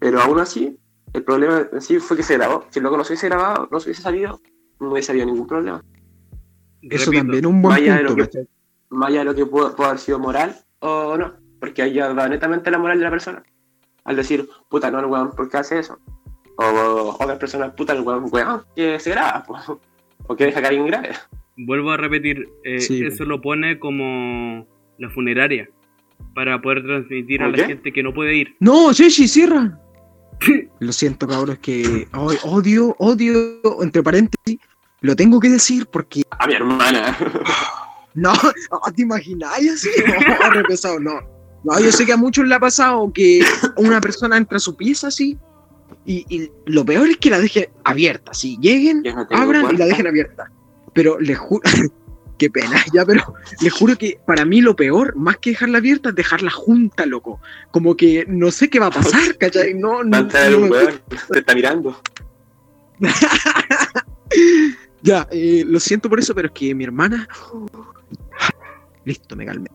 [0.00, 0.76] Pero aún así,
[1.12, 2.64] el problema en sí fue que se grabó.
[2.70, 4.40] Si luego no se hubiese grabado, no se hubiese salido,
[4.80, 5.82] no hubiese habido ningún problema.
[6.82, 8.22] Eso Repito, también un buen vaya de punto.
[8.24, 8.46] lo que-.
[8.90, 11.34] Más allá de lo que pudo, pudo haber sido moral o no.
[11.62, 13.40] Porque ahí ya va netamente la moral de la persona.
[14.02, 15.96] Al decir, puta, no, el weón, ¿por qué hace eso?
[16.56, 19.44] O otras personas, puta, el weón, weón, que se graba.
[19.44, 19.56] po.
[20.26, 21.10] O que deja que alguien grabe.
[21.56, 24.66] Vuelvo a repetir, eh, Sí, eso lo pone como
[24.98, 25.68] la funeraria.
[26.34, 27.68] para poder transmitir a ¿Por la qué?
[27.68, 28.56] gente que no puede ir.
[28.58, 29.78] No, Chechi, cierra.
[30.80, 34.58] Lo siento, cabrón, es que ay, odio, odio, entre paréntesis,
[35.00, 37.16] lo tengo que decir porque A mi hermana.
[38.14, 38.32] no,
[38.70, 39.90] oh, ¿te imagináis así?
[40.88, 41.20] Oh, no.
[41.64, 43.40] No, yo sé que a muchos le ha pasado que
[43.76, 45.38] una persona entra a su pieza así
[46.04, 49.86] y, y lo peor es que la deje abierta, así lleguen, no abran y la
[49.86, 50.50] dejen abierta.
[50.92, 51.62] Pero les juro,
[52.38, 56.08] qué pena, ya, pero les juro que para mí lo peor, más que dejarla abierta,
[56.08, 57.40] es dejarla junta, loco.
[57.70, 59.74] Como que no sé qué va a pasar, ¿cachai?
[59.74, 62.00] No, Va a no, no un weón, te está mirando.
[65.02, 67.28] Ya, eh, lo siento por eso, pero es que mi hermana.
[69.04, 69.68] Listo, me calmé.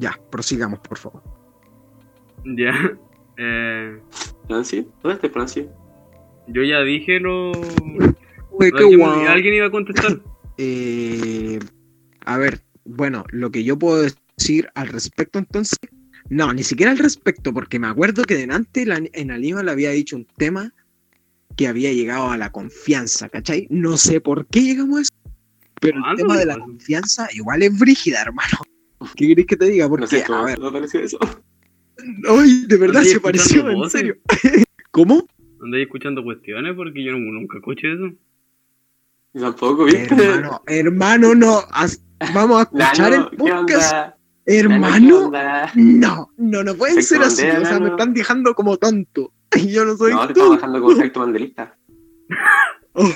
[0.00, 1.22] Ya, prosigamos, por favor.
[2.44, 2.72] Ya.
[3.42, 3.98] Eh,
[4.46, 5.66] Franci, ¿dónde está Franci?
[6.48, 7.52] yo ya dije lo.
[7.52, 10.20] Uy, qué ¿Alguien, iba a contestar?
[10.58, 11.58] Eh,
[12.26, 15.78] a ver, bueno, lo que yo puedo decir al respecto entonces.
[16.28, 20.16] No, ni siquiera al respecto, porque me acuerdo que delante la- en Aníbal había dicho
[20.16, 20.74] un tema
[21.56, 23.68] que había llegado a la confianza, ¿cachai?
[23.70, 25.10] No sé por qué llegamos a eso,
[25.80, 28.58] pero el ¿Cuándo tema de la confianza igual es brígida, hermano.
[29.16, 29.88] ¿Qué querés que te diga?
[29.88, 31.18] Porque, No sé a ver, no pareció eso.
[32.28, 33.92] Ay, de verdad se pareció, en voces.
[34.00, 34.16] serio.
[34.90, 35.26] ¿Cómo?
[35.62, 36.74] ¿Andáis escuchando cuestiones?
[36.74, 38.12] Porque yo nunca escuché eso.
[39.34, 40.14] Yo Tampoco, ¿viste?
[40.14, 41.62] Hermano, hermano, no.
[42.34, 44.16] vamos a escuchar Nano, el ¿qué podcast.
[44.46, 45.30] Hermano,
[45.76, 47.46] no, no, no pueden ser así.
[47.46, 49.32] O sea, me están dejando como tonto.
[49.54, 51.76] Y yo no soy No, te estamos bajando con efecto mandelista.
[52.94, 53.12] Oh.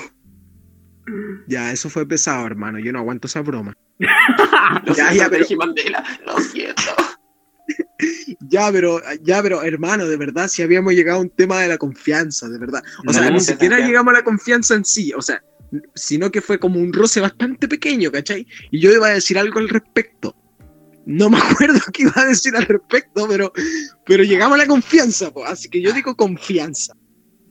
[1.47, 2.79] Ya, eso fue pesado, hermano.
[2.79, 3.75] Yo no aguanto esa broma.
[3.99, 6.81] Lo Ya, siento, ya, pero- dije Mandela, lo siento.
[8.41, 11.77] Ya, pero, ya, pero, hermano, de verdad, si habíamos llegado a un tema de la
[11.77, 12.83] confianza, de verdad.
[13.07, 15.13] O sea, No, ni se siquiera llegamos a la confianza en sí.
[15.13, 15.41] O sea,
[15.95, 18.45] sino que fue como un roce bastante pequeño, ¿cachai?
[18.69, 20.35] Y yo iba a decir algo al respecto.
[21.07, 21.37] No me
[21.69, 23.51] acuerdo qué iba a decir al respecto, pero,
[24.05, 25.45] pero llegamos a la confianza, po.
[25.45, 26.93] así que yo digo confianza.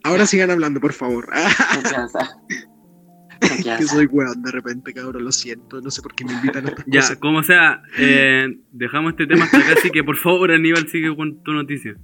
[0.04, 1.28] Ahora sigan hablando, por favor.
[1.74, 2.37] Confianza.
[3.78, 5.80] que soy weón de repente, cabrón, lo siento.
[5.80, 7.16] No sé por qué me invitan a estas Ya, cosas.
[7.18, 11.42] como sea, eh, dejamos este tema hasta acá, así que por favor, Aníbal, sigue con
[11.42, 11.94] tu noticia.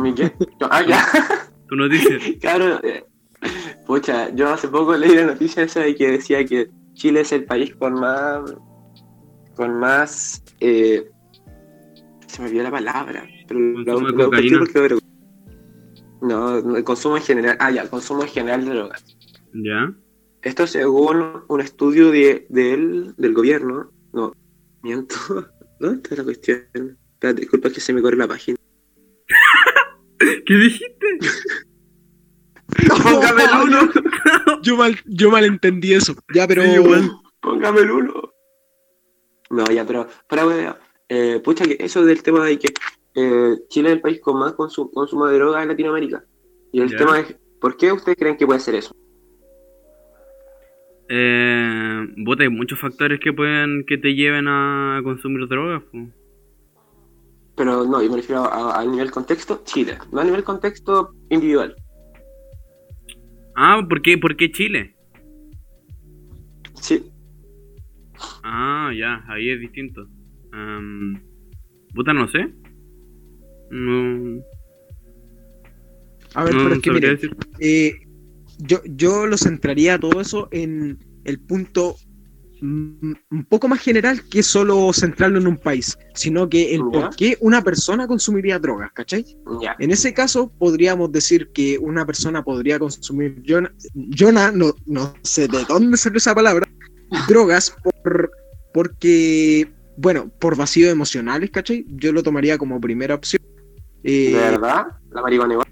[0.00, 0.32] ¿Mi qué?
[0.70, 1.04] Ah, ya.
[1.68, 2.18] Tu noticia.
[2.38, 3.02] Claro, eh,
[3.86, 7.44] pucha, yo hace poco leí la noticia esa de que decía que Chile es el
[7.44, 8.54] país con más.
[9.54, 10.44] con más.
[10.60, 11.10] Eh,
[12.26, 13.26] se me olvidó la palabra.
[13.48, 14.98] Pero Consumo de porque
[16.20, 17.56] no, el consumo en general.
[17.58, 19.04] Ah, ya, el consumo en general de drogas.
[19.54, 19.94] ¿Ya?
[20.42, 23.90] Esto según un estudio de, del, del gobierno.
[24.12, 24.32] No,
[24.82, 25.14] miento.
[25.80, 26.58] ¿Dónde está la cuestión?
[27.14, 28.56] Espérate, disculpa que se me corre la página.
[30.46, 31.06] ¿Qué dijiste?
[32.88, 33.90] ¡Póngame el uno!
[34.62, 36.14] Yo mal, yo malentendí eso.
[36.34, 36.62] Ya, pero.
[36.62, 37.10] Sí, igual.
[37.40, 38.32] Póngame el uno.
[39.50, 42.72] No, ya, pero, para eh, pucha, que eso del tema de que
[43.14, 46.24] eh, Chile es el país con más consu- consumo de droga en Latinoamérica.
[46.72, 46.96] Y el Ya.
[46.98, 48.94] tema es, ¿por qué ustedes creen que puede ser eso?
[51.14, 55.82] Eh, bota, hay muchos factores que pueden que te lleven a consumir drogas.
[55.92, 55.98] po.
[57.54, 61.76] Pero no, yo me refiero a, a nivel contexto, Chile, no a nivel contexto individual.
[63.54, 64.94] Ah, ¿por qué, ¿por qué Chile?
[66.80, 67.04] Sí,
[68.42, 70.06] Ah, ya, ahí es distinto.
[71.94, 72.48] Puta, no sé.
[73.70, 74.42] No,
[76.34, 77.36] A ver, no pero es que mire, decir.
[77.60, 78.01] eh,
[78.66, 81.96] yo, yo lo centraría todo eso en el punto
[82.64, 86.90] un poco más general que solo centrarlo en un país, sino que el Ya.
[87.00, 89.24] por qué una persona consumiría drogas, ¿cachai?
[89.60, 89.74] ya.
[89.80, 93.42] En ese caso, podríamos decir que una persona podría consumir,
[94.32, 96.68] na- no, no sé de dónde salió esa palabra,
[97.28, 98.30] drogas por,
[98.72, 101.84] porque, bueno, por vacíos emocionales, ¿cachai?
[101.88, 103.42] Yo lo tomaría como primera opción.
[104.04, 104.86] ¿De Eh, verdad?
[105.10, 105.66] ¿La marihuana igual?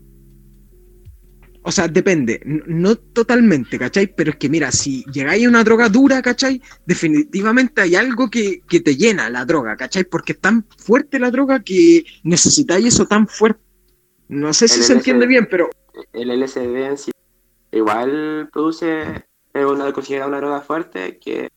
[1.62, 4.06] O sea, depende, n- no totalmente, ¿cachai?
[4.14, 6.60] Pero es que mira, si llegáis a una droga dura, ¿cachai?
[6.86, 10.04] Definitivamente hay algo que, que te llena la droga, ¿cachai?
[10.04, 13.60] Porque es tan fuerte la droga que necesitáis eso tan fuerte.
[14.28, 15.28] No sé si El se entiende LSD.
[15.28, 15.70] bien, pero
[16.12, 17.10] El LSD en sí
[17.72, 21.48] igual produce, es una, considerada una droga fuerte que,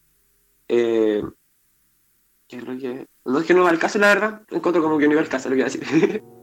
[0.67, 1.23] eh,
[2.47, 5.21] que no es que no va al caso la verdad, encuentro como que no iba
[5.21, 6.23] al caso lo que iba a decir.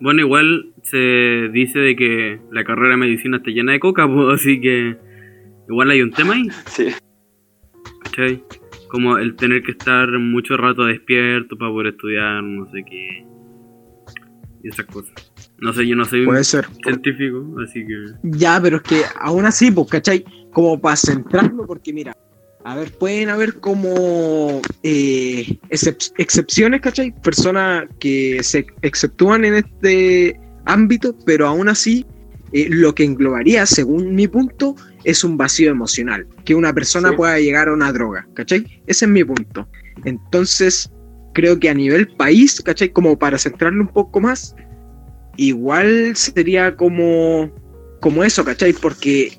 [0.00, 4.40] Bueno, igual se dice de que la carrera de medicina está llena de coca, pues,
[4.40, 4.96] así que
[5.68, 6.88] igual hay un tema ahí, sí.
[8.04, 8.42] ¿cachai?
[8.88, 13.26] Como el tener que estar mucho rato despierto para poder estudiar, no sé qué.
[14.62, 15.12] Y esas cosas.
[15.58, 16.66] No sé, yo no soy puede ser.
[16.82, 17.94] científico, así que...
[18.22, 20.24] Ya, pero es que aún así, pues, ¿cachai?
[20.52, 22.12] Como para centrarlo, porque mira,
[22.68, 27.14] A ver, pueden haber como eh, excep- excepciones, ¿cachai?
[27.22, 32.04] Personas que se exceptúan en este ámbito, pero aún así
[32.52, 36.26] eh, lo que englobaría, según mi punto, es un vacío emocional.
[36.44, 37.16] Que una persona Sí.
[37.16, 38.82] pueda llegar a una droga, ¿cachai?
[38.86, 39.66] Ese es mi punto.
[40.04, 40.90] Entonces,
[41.32, 42.90] creo que a nivel país, ¿cachai?
[42.90, 44.54] Como para centrarlo un poco más,
[45.38, 47.50] igual sería como,
[48.00, 48.74] como eso, ¿cachai?
[48.74, 49.38] Porque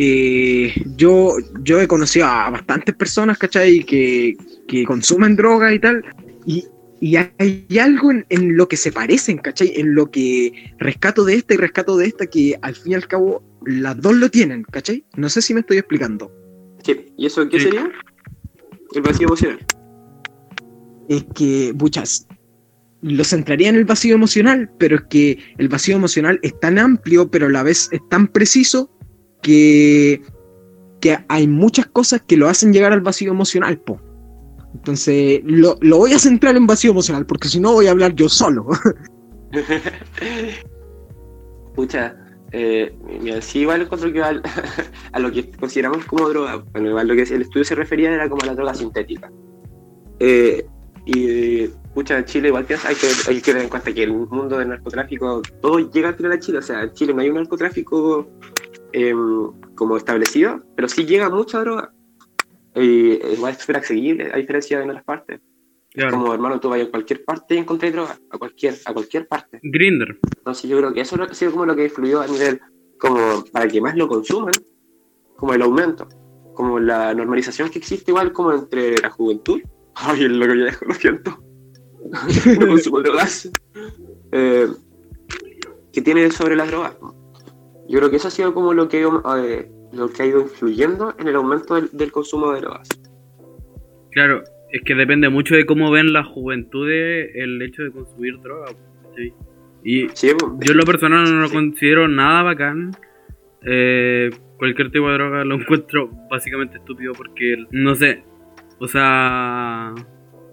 [0.00, 1.34] eh, yo,
[1.64, 3.82] yo he conocido a bastantes personas, ¿cachai?
[3.82, 4.36] Que,
[4.68, 6.04] que consumen droga y tal,
[6.46, 6.64] y,
[7.00, 9.72] y hay algo en, en lo que se parecen, ¿cachai?
[9.74, 13.08] En lo que rescato de esta y rescato de esta, que al fin y al
[13.08, 15.04] cabo las dos lo tienen, ¿cachai?
[15.16, 16.30] No sé si me estoy explicando.
[16.84, 17.90] Sí, ¿Y eso qué sería?
[18.94, 19.58] El vacío emocional.
[21.08, 22.28] es que, muchas,
[23.02, 27.28] lo centraría en el vacío emocional, pero es que el vacío emocional es tan amplio,
[27.28, 28.92] pero a la vez es tan preciso
[29.42, 30.22] que,
[31.00, 34.00] que hay muchas cosas que lo hacen llegar al vacío emocional, po.
[34.74, 38.14] Entonces, lo, lo voy a centrar en vacío emocional, porque si no voy a hablar
[38.14, 38.66] yo solo.
[41.74, 42.16] Pucha,
[42.52, 44.42] eh, mira, sí, igual encuentro que al-
[45.12, 46.64] a lo que consideramos como droga.
[46.72, 49.30] Bueno, igual lo que el estudio se refería era como a la droga sintética.
[50.20, 50.66] Eh,
[51.06, 54.12] y, pucha, en Chile igual piensa, hay que, hay que tener en cuenta que el
[54.12, 56.58] mundo del narcotráfico, todo llega al final a Chile.
[56.58, 58.28] O sea, en Chile no hay un narcotráfico
[58.92, 61.92] em, como establecido, pero sí llega mucha droga.
[62.74, 65.40] Y igual es súper accesible, a diferencia de en otras partes.
[65.90, 66.12] Claro.
[66.12, 69.58] Como hermano, tú vas a cualquier parte y encontrás droga, a cualquier, a cualquier parte.
[69.62, 70.18] Grinder.
[70.36, 72.60] Entonces yo creo que eso ha sido como lo que influyó a nivel,
[72.98, 74.52] como para que más lo consuman,
[75.36, 76.08] como el aumento,
[76.54, 79.60] como la normalización que existe igual como entre la juventud.
[79.94, 81.42] Ay, el loco ya dejó, lo siento.
[82.60, 83.50] no consumo drogas.
[84.30, 84.68] Eh,
[85.90, 86.96] que tiene sobre las drogas.
[87.88, 91.14] Yo creo que eso ha sido como lo que, eh, lo que ha ido influyendo
[91.18, 92.88] en el aumento del, del consumo de drogas.
[94.12, 98.66] Claro, es que depende mucho de cómo ven las juventudes el hecho de consumir droga.
[99.16, 99.32] ¿sí?
[99.84, 101.54] Y Sí, pues, yo en lo personal no lo Sí.
[101.54, 102.90] considero nada bacán.
[103.62, 108.22] Eh, cualquier tipo de droga lo encuentro básicamente estúpido porque, no sé,
[108.78, 109.94] o sea,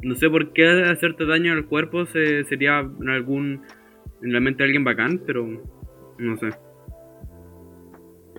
[0.01, 3.61] no sé por qué hacerte daño al cuerpo se, sería en algún,
[4.21, 5.45] en la mente de alguien bacán, pero
[6.17, 6.49] no sé.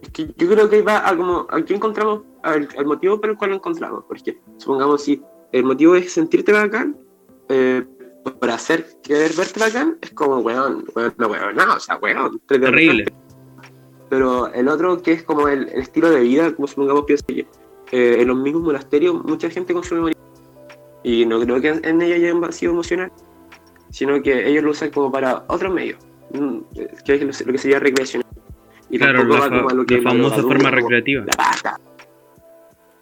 [0.02, 3.36] Es que yo creo que va a como aquí encontramos al, al motivo por el
[3.36, 4.04] cual lo encontramos.
[4.06, 6.96] Porque supongamos si el motivo es sentirte bacán,
[7.48, 7.84] eh,
[8.40, 12.40] para hacer querer verte bacán, es como weón, weón, no weón, no, o sea, weón,
[12.46, 13.04] te- te- Terrible.
[14.08, 17.46] Pero el otro que es como el, el estilo de vida, como supongamos piensa que
[17.92, 20.26] eh, en los mismos monasterios mucha gente consume marihuana.
[21.04, 23.12] Y no creo que en, ella haya un vacío emocional,
[23.90, 25.98] sino que ellos lo usan como para otros medios,
[26.32, 26.58] mm,
[27.04, 28.25] que es lo, lo que sería recreacional.
[28.90, 31.24] Y Claro, tampoco la, va como a lo que la famosa forma recreativa.
[31.24, 31.80] la pasta.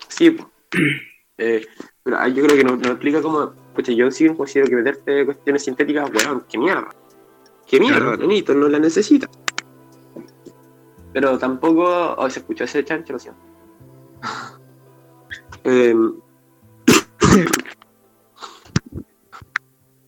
[0.09, 0.51] Sí, po.
[1.37, 1.67] Eh,
[2.05, 5.25] pero ah, yo creo que nos no explica cómo, pucha, yo sí considero que meterte
[5.25, 6.89] cuestiones sintéticas, weón, qué mierda.
[7.67, 8.17] Qué mierda, Claro.
[8.19, 9.29] nenito, no la necesita.
[11.13, 13.41] Pero tampoco, oh, se escuchó ese chancho, lo siento.
[15.65, 16.15] Em,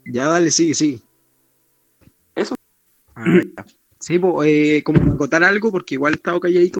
[0.05, 1.01] Ya, dale, sigue, sigue.
[2.37, 2.55] Eso.
[3.17, 3.65] Ah, ya.
[4.07, 6.79] Sí, po, eh, como acotar algo, porque igual he estado calladito.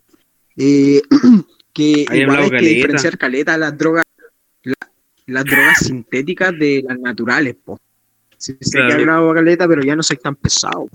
[0.57, 1.03] Eh,
[1.75, 4.05] que Ahí igual hay que diferenciar caleta las drogas,
[4.63, 4.75] la-
[5.27, 7.81] las drogas sintéticas de las naturales, po.
[8.39, 8.95] Sí, he Claro.
[8.95, 10.87] hablado caleta, pero ya no soy tan pesado.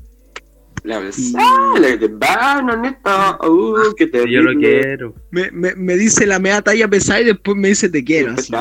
[0.84, 5.14] la vez, Y- ah, la de vano, neta, uh, que te Yo lo quiero.
[5.32, 8.32] Me, me, me dice la mea talla pesada y después me dice te quiero.
[8.32, 8.52] así.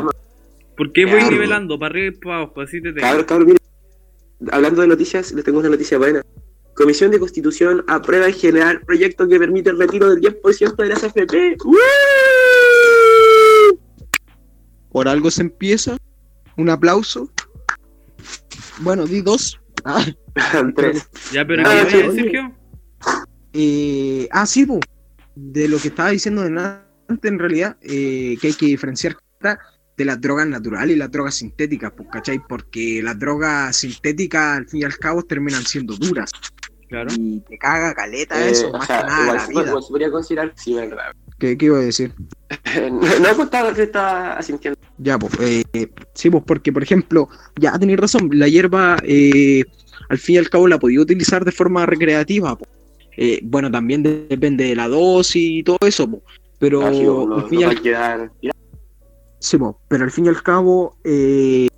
[0.77, 1.31] ¿Por qué voy Claro.
[1.31, 1.79] nivelando?
[1.79, 3.25] Para arriba y para abajo, así te tengo.
[3.25, 3.59] Cabros, miren.
[4.51, 6.21] Hablando de noticias, les tengo una noticia buena.
[6.81, 11.05] Comisión de Constitución aprueba en general proyecto que permite el retiro del 10% de las
[11.05, 11.59] AFP.
[11.63, 11.77] ¡Woo!
[14.91, 15.99] Por algo se empieza.
[16.57, 17.31] Un aplauso.
[18.79, 19.61] Bueno, di dos.
[19.85, 20.07] Ah,
[20.75, 21.07] Tres.
[21.31, 22.17] Ya, pero Ah, ¿qué sí.
[22.17, 22.57] Sergio?
[23.53, 24.81] Eh, ah, sí, po.
[25.35, 26.49] de lo que estaba diciendo de
[27.09, 29.19] antes, en realidad, eh, que hay que diferenciar
[29.99, 32.41] de las drogas naturales y las drogas sintéticas, pues, ¿cachai?
[32.49, 36.31] Porque las drogas sintéticas, al fin y al cabo, terminan siendo duras.
[36.91, 37.09] Claro.
[37.19, 39.63] Y te caga caleta Eh, eso, o más sea, que nada igual, la se- vida.
[39.69, 41.13] igual se podría considerar, sí, verdad.
[41.39, 42.13] ¿Qué, qué iba a decir?
[42.77, 44.79] no, no pues, estaba, se está asintiendo.
[44.99, 45.65] Ya, pues, eh,
[46.15, 47.29] sí, pues, porque, por ejemplo,
[47.59, 49.63] ya tenéis razón, la hierba, eh,
[50.09, 52.59] al fin y al cabo, la podía utilizar de forma recreativa.
[53.17, 56.23] Eh, bueno, también de- depende de la dosis y todo eso, po.
[56.59, 58.33] pero, Ah, sí, no, al no fin y va al quedar.
[59.39, 61.69] Sí, po, pero al fin y al cabo eh,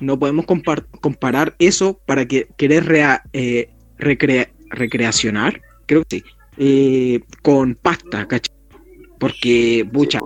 [0.00, 3.70] no podemos compar- comparar eso para que querer rea- eh,
[4.00, 6.24] recrea- recreacionar, creo que sí,
[6.56, 8.54] eh, con pasta, ¿cachai?
[9.18, 10.20] Porque, bucha,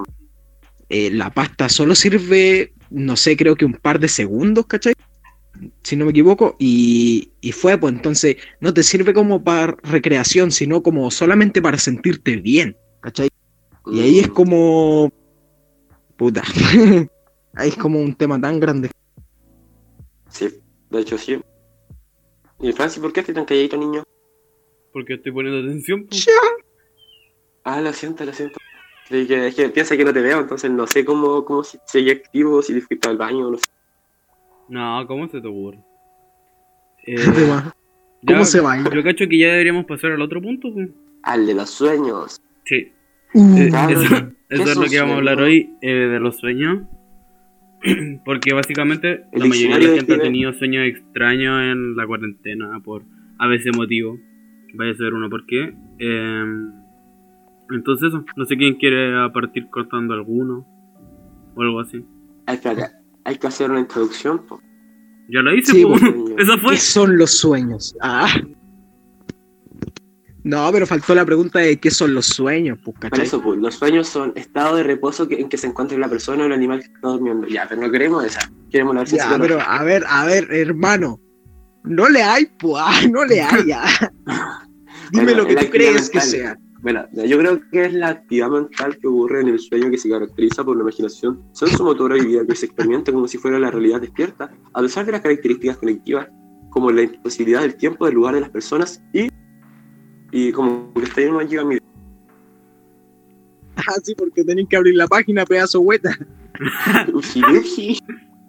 [0.88, 4.94] eh, la pasta solo sirve, no sé, creo que un par de segundos, ¿cachai?
[5.82, 10.50] Si no me equivoco, y, y fue, pues entonces no te sirve como para recreación,
[10.50, 13.28] sino como solamente para sentirte bien, ¿cachai?
[13.92, 15.12] Y ahí es como.
[16.16, 16.42] Puta.
[17.54, 18.90] ahí es como un tema tan grande.
[20.28, 20.48] Sí,
[20.90, 21.38] de hecho sí.
[22.64, 24.02] ¿Y Francis, por qué estoy tan calladito, niño?
[24.92, 26.06] Porque estoy poniendo atención.
[26.06, 26.16] po.
[27.64, 28.58] Ah, lo siento, lo siento.
[29.08, 31.78] Creí que, es que piensa que no te veo, entonces no sé cómo, cómo si
[31.86, 33.64] seguí activo, si fuiste al baño, no sé.
[34.68, 35.78] No, ¿cómo se te ocurre?
[37.06, 37.16] Eh,
[38.26, 38.78] ¿Cómo ya- se va?
[38.82, 40.72] Yo cacho que ya deberíamos pasar al otro punto.
[40.72, 40.80] po.
[41.22, 42.40] Al de los sueños.
[42.64, 42.92] Sí.
[43.34, 44.00] Uh, Eh, Claro.
[44.00, 44.14] eso
[44.48, 46.84] eso ¿Qué es lo que vamos a hablar hoy eh, de los sueños.
[48.24, 52.80] Porque básicamente El la mayoría de la gente ha tenido sueños extraños en la cuarentena
[52.82, 53.02] por
[53.38, 54.18] a veces motivo.
[54.74, 55.74] Vaya a ser uno por qué.
[55.98, 56.44] Eh,
[57.70, 60.66] entonces eso, no sé quién quiere partir cortando alguno
[61.54, 62.04] o algo así.
[62.46, 64.60] Hay que hacer una introducción, po.
[65.28, 65.90] Ya lo hice, Sí, po.
[65.90, 66.24] bueno.
[66.38, 66.74] esa fue.
[66.74, 67.96] ¿Qué son los sueños?
[68.02, 68.28] Ah.
[70.44, 73.24] No, pero faltó la pregunta de qué son los sueños, pues, ¿cachai?
[73.24, 76.42] eso, pues, los sueños son estado de reposo que- en que se encuentra la persona
[76.42, 77.46] o el animal que está durmiendo.
[77.48, 78.52] Ya, pero no queremos esa.
[78.70, 81.18] Queremos la versión Ya, pero a ver, a ver, hermano.
[81.82, 83.84] No le hay, pues, ah, no le hay, ya.
[85.12, 86.58] Dime Bueno, lo que tú crees que sea.
[86.82, 90.10] Bueno, yo creo que es la actividad mental que ocurre en el sueño que se
[90.10, 94.02] caracteriza por la imaginación sensomotora y vida que se experimenta como si fuera la realidad
[94.02, 96.28] despierta, a pesar de las características colectivas,
[96.68, 99.28] como la imposibilidad del tiempo, del lugar de las personas y,
[100.34, 101.78] y como que está lleno de llega mi
[103.76, 106.18] Ah, sí, porque tenéis que abrir la página, pedazo hueta.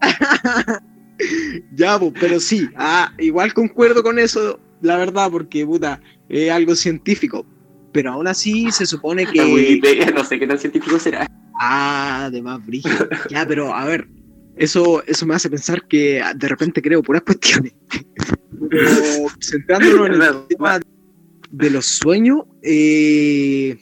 [1.74, 6.76] Ya, pues, pero sí, ah, igual concuerdo con eso, la verdad, porque, puta, es algo
[6.76, 7.46] científico.
[7.94, 9.42] Pero aún así se supone que...
[9.42, 11.26] Wikipedia, no sé qué tan científico será.
[11.62, 13.08] Ah, de más brígido.
[13.30, 14.10] Ya, pero a ver,
[14.58, 17.74] eso, eso me hace pensar que ah, de repente creo puras cuestiones.
[18.70, 18.90] Pero
[19.40, 20.80] centrándonos en el tema
[21.58, 23.78] de los sueños, eh,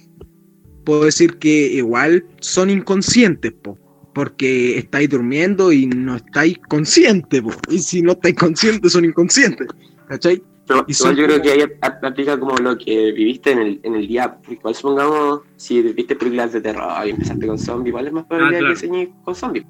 [0.86, 3.78] puedo decir que igual son inconscientes, po,
[4.14, 9.68] porque estáis durmiendo y no estáis conscientes, po, y si no estáis conscientes son inconscientes,
[10.08, 10.42] ¿cachai?
[10.66, 13.80] Pero Y son yo creo que ahí ap- aplica como lo que viviste en el,
[13.84, 14.38] en el día.
[14.50, 18.56] Igual supongamos, si viste películas de terror y empezaste con zombies, igual es más probable
[18.56, 18.74] Ah, claro.
[18.76, 19.66] que soñes con zombies.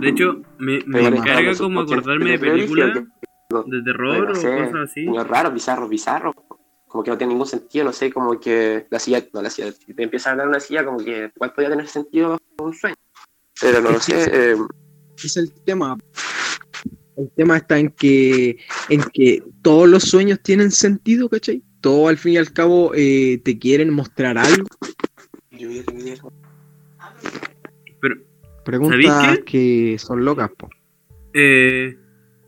[0.00, 2.94] De hecho, me, me encarga como acordarme de películas
[3.66, 5.04] de terror o cosas así.
[5.04, 6.34] Sueños raros, bizarros, bizarros.
[6.92, 9.72] Como que no tiene ningún sentido, no sé, como que la silla, no la silla,
[9.72, 12.96] si te empieza a hablar una silla, como que igual podría tener sentido un sueño.
[13.58, 14.56] Pero no lo sé, eh,
[15.24, 15.96] es el tema.
[17.16, 18.58] El tema está en que,
[18.90, 21.62] en que todos los sueños tienen sentido, ¿cachai?
[21.80, 24.66] Todos al fin y al cabo eh, te quieren mostrar algo.
[25.50, 26.16] yo ya tengo idea.
[28.00, 28.16] Pero
[28.64, 30.68] Preguntas ¿Sabéis que son locas, po.
[31.32, 31.96] eh,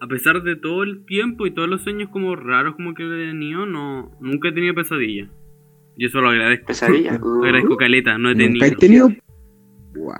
[0.04, 3.30] a pesar de todo el tiempo y todos los sueños como raros como que he
[3.30, 5.30] tenido, no, nunca he tenido pesadillas.
[5.96, 6.66] Y eso lo agradezco.
[6.66, 7.18] pesadilla.
[7.18, 8.66] Lo agradezco caleta, no he ¿Nunca tenido.
[8.66, 9.08] he tenido?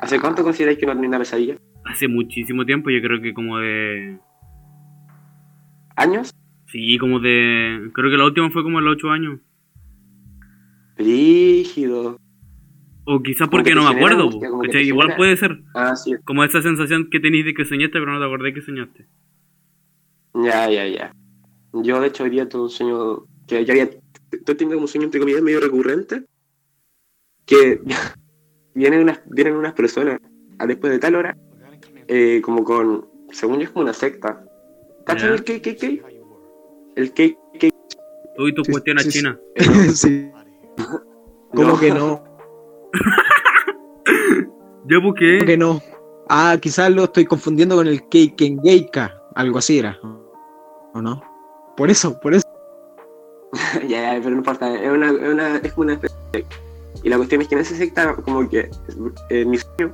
[0.01, 1.57] ¿Hace cuánto consideráis que no tenía una pesadilla?
[1.85, 4.19] Hace muchísimo tiempo, yo creo que como de...
[5.97, 6.33] ¿Años?
[6.67, 7.91] Sí, como de...
[7.93, 9.41] Creo que la última fue como a los 8 años.
[10.97, 12.19] Rígido.
[13.05, 14.41] O quizás porque que no me genera acuerdo.
[14.71, 16.15] te Igual puede ser Ah, sí.
[16.25, 19.07] como esa sensación que tenéis de que soñaste pero no te acordás que soñaste.
[20.35, 21.13] Ya, ya, ya.
[21.73, 23.85] Yo, de hecho, hoy día tuve un sueño que ya había.
[24.33, 26.25] Estoy teniendo como un sueño, entre comillas, medio recurrente.
[27.47, 27.81] Que
[28.75, 30.19] vienen unas, vienen unas personas
[30.59, 31.37] a después de tal hora,
[32.09, 33.09] eh, como con.
[33.31, 34.45] Según yo, es como una secta.
[35.07, 35.35] ¿Cachan Ya.
[35.35, 35.83] el KKK?
[36.97, 37.71] El KKK.
[38.37, 39.19] Tú y tus Sí, cuestiones sí, sí.
[39.19, 39.39] chinas.
[39.99, 40.31] sí.
[41.55, 41.81] ¿Cómo No.
[41.81, 42.25] que no?
[44.87, 45.39] ¿Ya pues, busqué.
[45.39, 45.83] ¿Cómo que no?
[46.29, 49.15] Ah, quizás lo estoy confundiendo con el Keikengeika.
[49.35, 49.99] Algo así era.
[50.95, 51.21] ¿O no?
[51.77, 52.47] Por eso, por eso.
[53.89, 54.73] ya, pero no importa.
[54.75, 55.11] Es, una,
[55.63, 56.57] es, una, especie de secta.
[57.03, 58.71] Y la cuestión es que en esa secta, como que.
[59.29, 59.93] En mi sueño,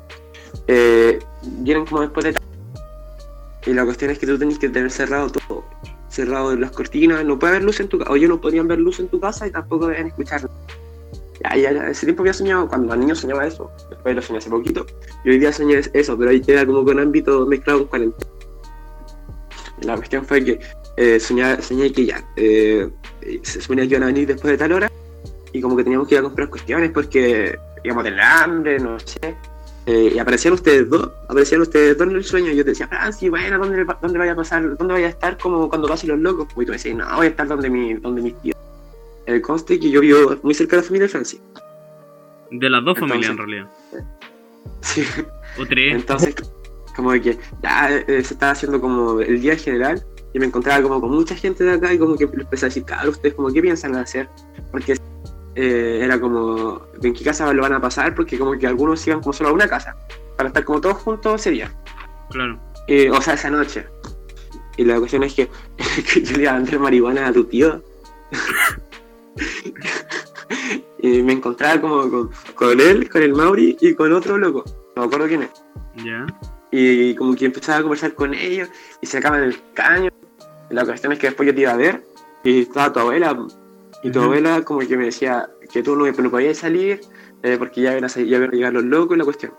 [0.68, 2.38] eh, vienen como después de.
[3.66, 5.64] Y la cuestión es que tú tenés que tener cerrado todo.
[6.08, 8.10] Cerrado las cortinas, no puede haber luz en tu casa.
[8.10, 10.48] O ellos no podían ver luz en tu casa y tampoco deben escuchar.
[11.42, 11.88] Ya, ya, ya.
[11.88, 13.70] Ese tiempo había soñado, cuando niño soñaba eso.
[13.88, 14.84] Después lo soñé hace poquito.
[15.24, 18.30] Y hoy día soñé eso, pero ahí queda como con ámbito mezclado con cuarentena.
[19.82, 20.60] La cuestión fue que
[21.02, 22.22] eh, soñaba- soñé que ya.
[22.36, 22.88] eh,
[23.42, 24.90] se suponía que iban a venir después de tal hora.
[25.52, 28.98] Y como que teníamos que ir a comprar cuestiones porque íbamos a tener hambre, no
[29.00, 29.34] sé.
[29.86, 32.86] Eh, y aparecían ustedes dos, aparecían ustedes dos en el sueño, y yo te decía,
[32.86, 34.76] Francis, bueno, ¿dónde, ¿dónde vaya a pasar?
[34.76, 36.46] ¿Dónde vaya a estar como cuando pasen los locos?
[36.56, 38.56] Y tú decías, no, voy a estar donde, mi, donde mis tíos.
[39.26, 41.40] El conste que yo vivo muy cerca de la familia de Francis.
[42.50, 43.70] De las dos Entonces- familias en realidad.
[44.82, 45.04] Sí.
[45.58, 45.94] O tres.
[45.94, 46.34] Entonces,
[46.96, 51.00] como que ya eh, se estaba haciendo como el día general y me encontraba como
[51.00, 53.62] con mucha gente de acá y como que empecé a decir, claro, ustedes como qué
[53.62, 54.28] piensan hacer,
[54.70, 54.96] porque
[55.54, 58.14] eh, era como, ¿en qué casa lo van a pasar?
[58.14, 59.96] Porque como que algunos iban como solo a una casa,
[60.36, 61.72] para estar como todos juntos ese día,
[62.30, 62.60] Claro.
[62.86, 63.86] Eh, o sea, esa noche.
[64.76, 65.48] Y la cuestión es que,
[66.12, 67.82] que yo le iba a vender marihuana a tu tío.
[70.98, 74.64] y me encontraba como con, con él, con el Mauri y con otro loco,
[74.94, 75.50] no me acuerdo quién es.
[76.04, 76.26] Ya.
[76.70, 78.68] Y como que empezaba a conversar con ellos
[79.00, 80.09] y se acaban el caño.
[80.70, 82.02] La cuestión es que después yo te iba a ver
[82.44, 83.36] y estaba tu abuela.
[84.02, 84.26] Y tu Ujú.
[84.28, 87.00] abuela como que me decía que tú no, no podías salir
[87.42, 89.52] eh, porque ya iban, a, salir- ya iban a llegar los locos y la cuestión.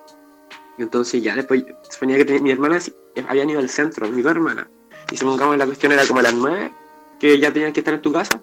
[0.77, 2.93] Entonces ya después se ponía que mi hermana sí,
[3.27, 4.67] habían ido al centro, mi dos hermanas.
[5.11, 6.71] Y supongamos la cuestión era como a las nueve,
[7.19, 8.41] que ya tenían que estar en tu casa.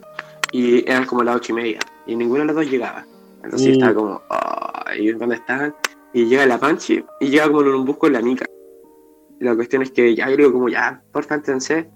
[0.53, 1.81] Y eran como las ocho y media.
[2.07, 3.05] Y ninguno de los dos llegaba.
[3.43, 3.75] Entonces yo Uh.
[3.75, 4.23] estaba como,
[4.99, 5.75] ¿y dónde estaban?
[6.13, 8.47] Y llega la Panchi y llega como en un busco en la Nica.
[9.41, 11.89] Y la cuestión es que ya yo digo como ya, porfa, entense.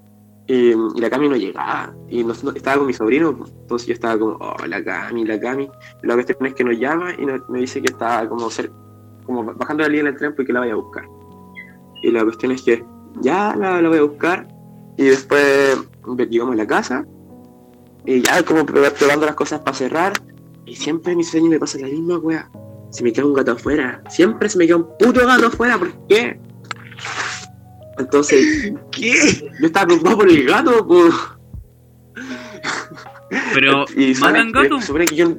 [0.47, 1.95] Y, la Cami no llegaba.
[2.09, 3.30] Y no, estaba con mi sobrino.
[3.30, 5.68] Entonces yo estaba como, oh, la Cami, la Cami.
[6.03, 8.72] La cuestión es que nos llama y nos- me dice que estaba como cer-
[9.24, 11.05] como bajando la línea del tren porque la vaya a buscar.
[12.03, 12.84] Y la cuestión es que
[13.20, 14.49] ya la, la voy a buscar.
[14.97, 15.78] Y después
[16.28, 17.07] llegamos a la casa.
[18.05, 20.12] Y ya como probando las cosas para cerrar.
[20.66, 22.51] Y siempre en mi sueño me pasa la misma wea.
[22.90, 24.03] Se me queda un gato afuera.
[24.11, 25.78] Siempre se me queda un puto gato afuera.
[25.78, 26.38] ¿Por qué?
[27.99, 29.51] Entonces, ¿Qué?
[29.61, 31.14] yo estaba preocupado por el gato, pues.
[33.55, 34.84] Pero, Y ¿matan gatos?
[34.84, 35.34] supone que yo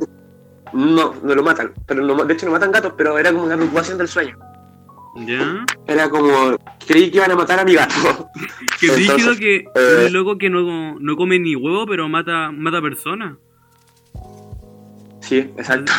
[0.73, 1.73] no, no lo matan.
[1.85, 4.37] Pero no- de hecho no matan gatos, pero era como una preocupación del sueño.
[5.27, 5.63] Ya.
[5.85, 7.93] Era como, creí que iban a matar a mi gato.
[8.79, 12.51] Qué Entonces, rígido que eh, un loco que no, no come ni huevo, pero mata,
[12.51, 13.37] mata personas.
[15.21, 15.93] Sí, exacto.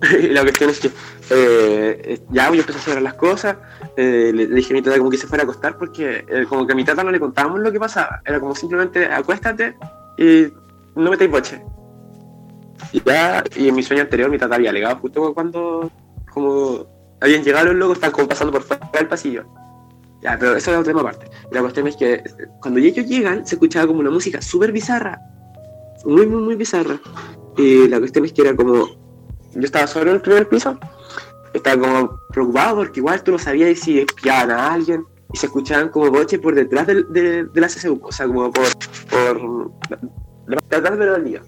[0.30, 0.90] la cuestión es que
[1.30, 3.56] eh, ya yo empecé a hacer las cosas.
[3.96, 6.66] eh, le, dije a mi tata como que se fuera a acostar porque eh, como
[6.66, 8.20] que a mi tata no le contábamos lo que pasaba.
[8.24, 9.76] Era como simplemente acuéstate
[10.16, 10.46] y
[10.94, 11.62] no metáis boche.
[12.92, 15.90] Y ya, y en mi sueño anterior mi tata había alegado justo cuando
[16.32, 16.86] como
[17.20, 19.44] habían llegado los locos, estaban como pasando por fuera del pasillo.
[20.22, 21.30] Ya, pero eso es otro tema aparte.
[21.52, 22.22] La cuestión es que
[22.60, 25.20] cuando ellos llegan se escuchaba como una música súper bizarra.
[26.04, 27.00] Muy, muy, muy bizarra.
[27.56, 29.07] Y la cuestión es que era como.
[29.54, 30.78] Yo estaba solo en el primer piso.
[31.52, 35.06] Estaba como preocupado porque igual tú no sabías si espiaban a alguien.
[35.32, 38.00] Y se escuchaban como boches por detrás del, de, de la CSU.
[38.02, 38.66] O sea, como por.
[39.10, 39.70] por
[40.46, 41.40] la parte de del río.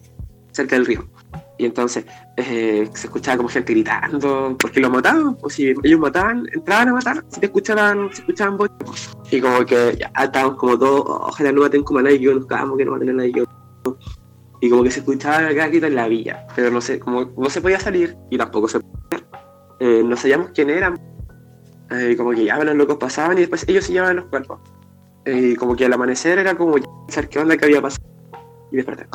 [0.53, 1.09] Cerca del río.
[1.57, 2.05] Y entonces
[2.37, 4.57] eh, se escuchaba como gente gritando.
[4.59, 5.37] Porque los mataban.
[5.43, 7.25] O si ellos mataban, entraban a matar.
[7.29, 9.11] Si te escuchaban, se escuchaban boches.
[9.31, 11.05] Y como que ya estábamos como todos.
[11.07, 13.45] "Oh, ojalá no maten como a nadie que conozcamos, que no maten a nadie
[14.61, 17.51] y como que se escuchaba acá grito en la villa, pero no sé, como no
[17.51, 19.27] se podía salir y tampoco se podía.
[19.81, 21.01] Eh, no sabíamos quién eran.
[21.91, 24.61] Eh, como que ya los locos pasaban y después ellos se llevaban los cuerpos.
[25.25, 28.07] Eh, y como que al amanecer era como ya pensar qué onda que había pasado
[28.71, 29.09] y despertar.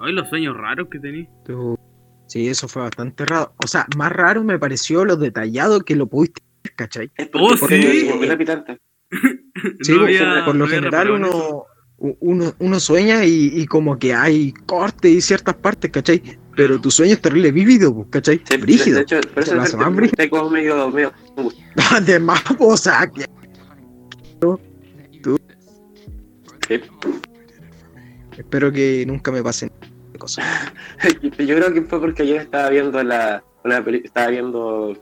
[0.00, 0.98] Ay, los sueños raros que.
[1.44, 1.78] Tú-
[2.26, 3.52] Sí, eso fue bastante raro.
[3.62, 7.10] O sea, más raro me pareció lo detallado que lo pudiste ver, ¿cachai?
[7.16, 8.10] Es Oh, porque sí.
[8.26, 8.78] repitante.
[9.10, 11.64] Sí, No porque había- por lo no general uno,
[11.98, 16.22] uno, uno sueña y, y como que hay corte y ciertas partes, ¿cachai?
[16.56, 18.40] Pero tu sueño es terrible vívido, pues, ¿cachai?
[18.48, 18.96] Sí, Brígido.
[18.96, 21.12] De hecho, por eso es medio, medio.
[21.90, 23.24] Además, o sea, que-
[26.68, 26.80] Sí.
[28.38, 29.70] espero que nunca me pasen
[30.18, 30.44] cosas.
[31.22, 34.96] Yo creo que fue porque ayer estaba viendo la, una peli- estaba viendo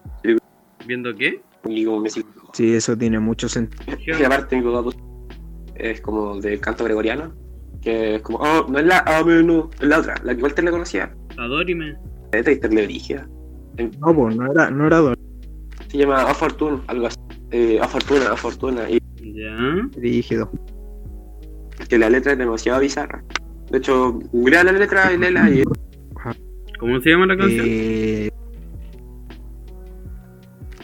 [0.87, 1.41] ¿Viendo qué?
[1.67, 3.85] y como me Sí, eso tiene mucho sentido.
[4.19, 5.12] Y aparte mi papá puso-
[5.75, 7.33] es como de canto gregoriano,
[7.81, 10.65] que es como, oh, no es la Ame, no, es la otra, la que Walter
[10.65, 11.97] le conocía, Adórime.
[12.33, 13.29] es de Terle Brígida.
[14.01, 15.17] No, pues, no era, no era Don-
[15.89, 17.17] Se llama A Fortune, algo así.
[17.51, 18.99] Eh, A Fortuna, A Fortuna, y
[19.35, 19.89] Ya.
[19.97, 20.51] rígido.
[21.89, 23.23] que la letra es demasiado bizarra.
[23.71, 25.63] De hecho, googlea la letra y léela y
[26.79, 27.65] ¿Cómo se llama la canción?
[27.69, 28.31] Eh,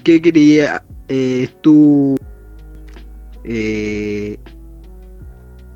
[0.05, 2.17] ¿Qué quería eh, tú?
[3.45, 4.39] Eh,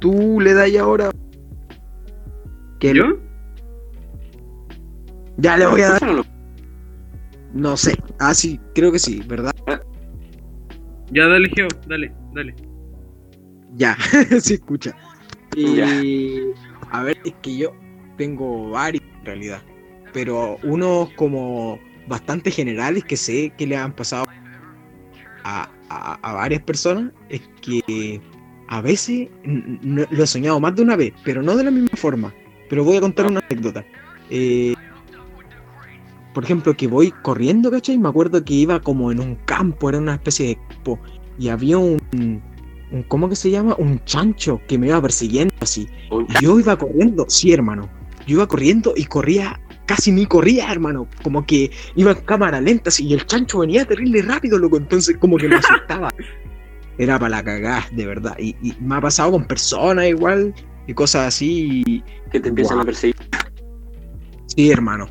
[0.03, 1.11] ¿Tú le das ahora?
[2.81, 3.05] que ¿Yo?
[5.39, 6.03] Ya le voy a dar.
[6.05, 6.23] No.
[7.55, 7.97] No sé.
[8.19, 9.53] Ah, sí, creo que sí, ¿verdad?
[11.11, 11.69] Ya, dale, Geo.
[11.87, 12.55] Dale, dale.
[13.77, 13.97] Ya,
[14.41, 14.95] sí escucha.
[15.55, 15.87] Y Ya.
[16.91, 17.73] a ver, es que yo
[18.17, 19.63] tengo varios en realidad,
[20.13, 21.79] pero unos como
[22.09, 24.25] bastante generales que sé que le han pasado
[25.45, 28.21] a, a- a varias personas es que
[28.73, 32.33] a veces lo he soñado más de una vez, pero no de la misma forma.
[32.71, 33.85] Pero voy a contar una anécdota.
[34.31, 34.73] Eh,
[36.33, 37.99] por ejemplo, que voy corriendo, ¿cachai?
[37.99, 40.99] Me acuerdo que iba como en un campo, era una especie de campo,
[41.39, 43.77] y había un, un ¿cómo que se llama?
[43.77, 45.87] Un chancho que me iba persiguiendo así.
[46.11, 47.91] Y yo iba corriendo, sí, hermano.
[48.27, 51.09] Yo iba corriendo y corría, casi ni corría, hermano.
[51.23, 54.79] Como que iba en cámara lenta, así, y el chancho venía terrible rápido, loco.
[54.79, 56.11] Entonces, como que me asustaba.
[57.03, 58.37] Era para la cagada, de verdad.
[58.39, 60.55] Y, y me ha pasado con personas igual,
[60.87, 61.83] y cosas así.
[61.85, 62.83] y- que te empiezan Guau.
[62.83, 63.17] a perseguir.
[64.47, 65.09] Sí, hermano.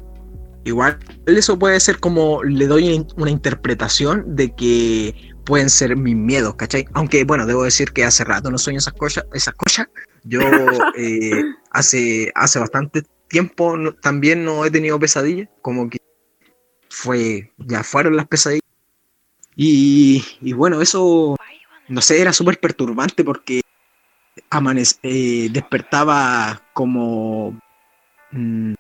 [0.64, 6.56] Igual eso puede ser como le doy una interpretación de que pueden ser mis miedos,
[6.56, 6.86] ¿cachai?
[6.94, 9.88] Aunque bueno, debo decir que hace rato no sueño esas cosas, esas cosas.
[10.24, 10.40] Yo
[10.98, 15.98] eh, hace, hace bastante tiempo no- también no he tenido pesadillas, como que
[16.90, 18.62] fue, ya fueron las pesadillas.
[19.56, 21.36] Y, y bueno, eso,
[21.92, 23.62] no sé, era súper perturbante porque
[24.50, 27.60] amanec- eh, despertaba como...
[28.32, 28.74] mm,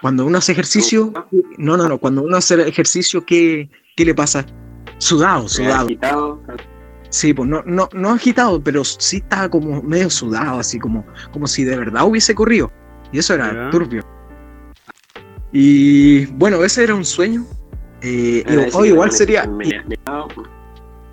[0.00, 1.12] cuando uno hace ejercicio,
[1.58, 4.46] no, no, no, cuando uno hace ejercicio, ¿qué, qué le pasa?
[4.98, 5.86] Sudado, sudado.
[5.86, 6.42] Agitado.
[7.10, 11.46] Sí, pues no, no, no agitado, pero sí estaba como medio sudado, así como, como
[11.46, 12.70] si de verdad hubiese corrido.
[13.12, 14.06] Y eso era turbio.
[15.52, 17.44] Y bueno, ese era un sueño.
[18.02, 19.50] Eh, Era oh, igual sería.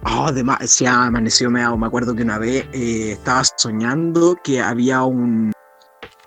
[0.03, 1.77] Oh, de ma- se ha amanecido meado.
[1.77, 5.51] Me acuerdo que una vez eh, estaba soñando que había un.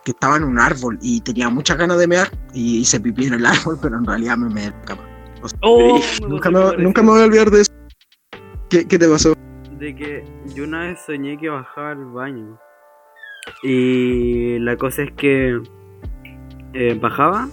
[0.04, 3.34] que estaba en un árbol y tenía muchas ganas de mear y hice pipí en
[3.34, 5.02] el árbol, pero en realidad me meé en la cama.
[5.62, 7.72] Oh, Sí, me Nunca me, algo nunca me voy a olvidar de eso.
[8.68, 9.34] ¿Qué, qué te pasó?
[9.78, 12.58] De que yo una vez soñé que bajaba al baño.
[13.62, 15.60] Y la cosa es que
[16.74, 17.48] eh, bajaba.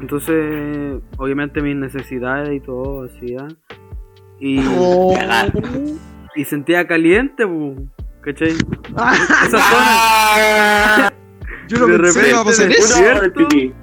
[0.00, 3.46] Entonces, obviamente mis necesidades y todo hacía.
[4.40, 4.60] Y,
[6.34, 7.44] y sentía caliente,
[8.20, 8.50] ¿cachai?
[9.46, 11.12] Esa zona.
[11.68, 12.98] Yo no De pensé que iba a pasar repente eso.
[12.98, 13.74] Una hora de pipí.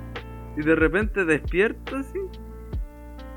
[0.58, 2.20] Y de repente despierto así.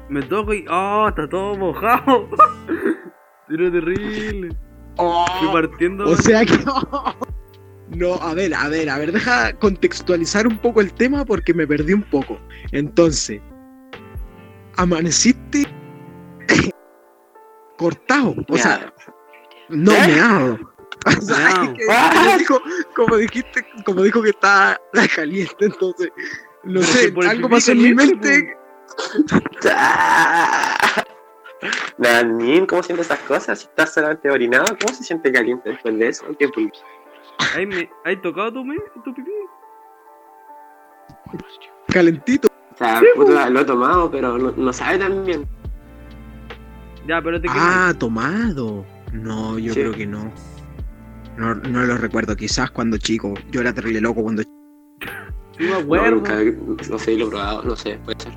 [0.08, 0.64] Me toco y.
[0.68, 1.08] ¡Oh!
[1.08, 2.28] Está todo mojado.
[3.48, 4.50] Era terrible.
[4.96, 6.08] Fui partiendo.
[6.08, 6.58] O sea que.
[7.88, 11.68] No, a ver, a ver, a ver, deja contextualizar un poco el tema porque me
[11.68, 12.36] perdí un poco.
[12.72, 13.40] Entonces,
[14.76, 15.68] amaneciste
[17.76, 18.92] cortado, o sea,
[19.68, 20.06] no ¿Eh?
[20.06, 20.58] meado.
[21.06, 21.72] O sea, Meao.
[21.72, 22.60] es que ella dijo,
[22.96, 24.80] como dijiste, como dijo que está
[25.14, 26.10] caliente, entonces,
[26.64, 28.56] no Pero sé, algo pasó en mi mente.
[31.98, 33.60] Nanin, ¿cómo sientes esas cosas?
[33.60, 36.24] Si estás solamente orinado, ¿cómo se siente caliente después de eso?
[36.38, 36.50] ¿Qué
[37.54, 37.88] ¿Hay, me...
[38.04, 38.76] ¿Hay tocado tu, me...
[39.04, 39.30] tu pipí?
[41.88, 42.48] calentito.
[42.74, 45.46] O sea, puta, lo he tomado, pero no, no sabe tan bien.
[47.06, 48.84] Ya, pero te Ah, tomado.
[49.12, 49.80] No, yo Sí.
[49.80, 50.32] creo que no.
[51.36, 51.54] no.
[51.54, 53.34] No lo recuerdo, quizás cuando chico.
[53.50, 54.48] Yo era terrible loco cuando Sí,
[55.60, 56.10] me No, acuerdo.
[56.16, 56.34] nunca,
[56.90, 58.32] no sé, lo he probado, no sé, puede ser.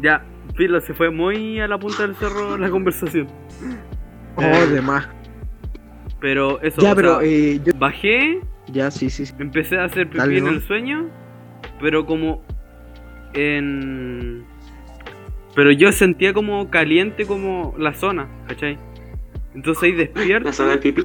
[0.00, 0.24] Ya,
[0.56, 3.28] Filo, se fue muy a la punta del cerro la conversación.
[4.36, 5.08] Oh, Eh, de más.
[6.20, 7.72] Pero eso, Ya, pero sea, eh, yo.
[7.78, 8.40] bajé,
[8.72, 9.26] Ya, sí, sí.
[9.26, 9.34] sí.
[9.38, 10.50] empecé a hacer pipí Dale, en ¿no?
[10.50, 11.08] el sueño,
[11.80, 12.42] pero como
[13.34, 14.44] en...
[15.58, 18.78] Pero yo sentía como caliente como la zona, ¿cachai?
[19.56, 21.02] Entonces ahí despierto La zona del pipí.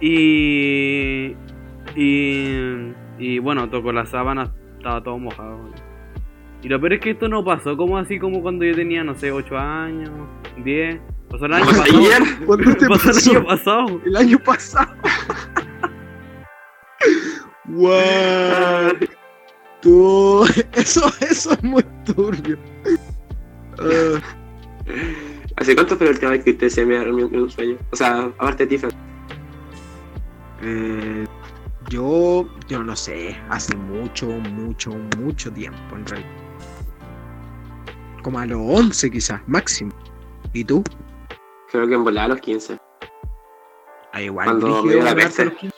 [0.00, 1.34] y...
[1.96, 2.92] Y...
[3.18, 5.58] Y bueno, tocó la sábana, estaba todo mojado.
[6.62, 9.16] Y lo peor es que esto no pasó como así como cuando yo tenía, no
[9.16, 10.10] sé, 8 años,
[10.64, 11.00] 10.
[11.28, 11.98] Pasó el año pasado.
[11.98, 12.22] Ayer.
[12.46, 13.30] ¿Cuándo te Pasó el pasó?
[13.32, 14.00] año pasado.
[14.06, 14.94] El año pasado.
[17.64, 18.92] Guau.
[19.82, 20.44] Tú.
[20.72, 22.56] Eso, eso es muy turbio.
[23.78, 24.20] Ah,
[25.56, 27.76] ¿Hace cuánto fue la última vez que usted se me en un sueño?
[27.90, 28.92] O sea, aparte de ti, Fran.
[30.62, 31.26] eh,
[31.88, 36.30] yo, yo no sé, hace mucho, mucho, mucho tiempo en realidad.
[38.22, 39.92] Como a los 11 quizás, máximo.
[40.52, 40.82] ¿Y tú?
[41.70, 42.78] Creo que en volada a los 15.
[44.12, 44.46] Ah, igual.
[44.46, 45.42] Cuando me dio la peste.
[45.42, 45.76] a los 15.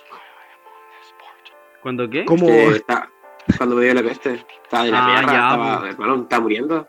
[1.82, 2.24] ¿Cuándo qué?
[2.24, 2.47] ¿Cómo?
[2.47, 3.11] Que está-
[3.59, 4.45] cuando me dio la peste.
[4.64, 5.92] Estaba de la Ah, mierda, ya, estaba, pues.
[5.92, 6.88] hermano, estaba muriendo.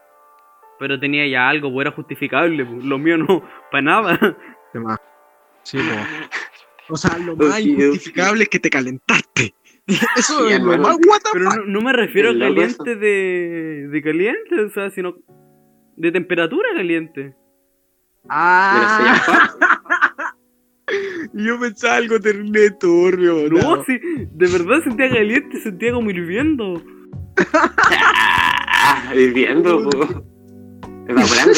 [0.80, 2.66] Pero tenía ya algo, pues era justificable.
[2.66, 2.84] pues.
[2.84, 4.20] Lo mío no, para nada.
[5.64, 5.84] Sí, po.
[6.88, 9.56] O sea, lo más injustificable es que te calentaste.
[9.88, 11.58] Eso Sí, es lo más what the Pero fuck.
[11.62, 15.16] no, no me refiero a caliente de, de caliente, o sea, sino
[15.96, 17.34] de temperatura caliente.
[18.30, 19.50] Ah,
[21.34, 23.84] yo pensaba algo terrible turbio, No, no.
[23.84, 26.84] sí, de verdad sentía caliente, sentía como hirviendo.
[27.54, 30.24] Ah, Viviendo, po.
[31.08, 31.54] Evaporando.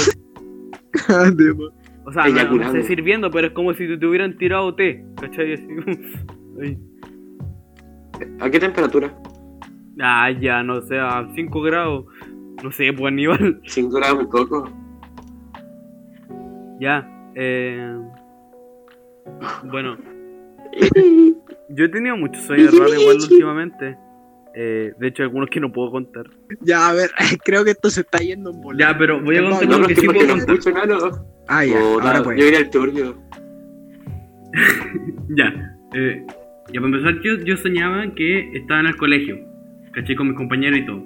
[2.06, 5.04] O sea, no, no sé si hirviendo, pero es como si te, hubieran tirado té,
[5.20, 5.54] ¿cachai?
[5.54, 6.78] Así.
[8.40, 9.14] ¿A qué temperatura?
[10.00, 12.06] Ah, ya, no sé, a 5 grados.
[12.64, 13.62] No sé, pues Aníbal.
[13.66, 14.70] 5 grados muy poco.
[16.80, 18.00] Ya, eh.
[19.66, 19.98] Bueno,
[21.70, 23.98] yo he tenido muchos sueños raros igual últimamente.
[24.60, 26.24] Eh, de hecho, algunos que no puedo contar.
[26.62, 27.12] Ya, a ver,
[27.46, 28.80] creo que esto se está yendo en bola.
[28.80, 30.56] Ya, pero voy a No, contar No, lo no, que sí puedo no contar.
[30.56, 31.26] escucho nada.
[31.48, 32.40] Ah, ya, Puta, ahora Yo pues.
[32.48, 33.18] iré al turbio.
[35.30, 35.54] Ya,
[35.94, 36.24] eh,
[36.74, 39.38] ya para empezar, yo, yo soñaba que estaba en el colegio,
[39.92, 40.16] ¿cachai?
[40.16, 41.04] Con mis compañeros y todo.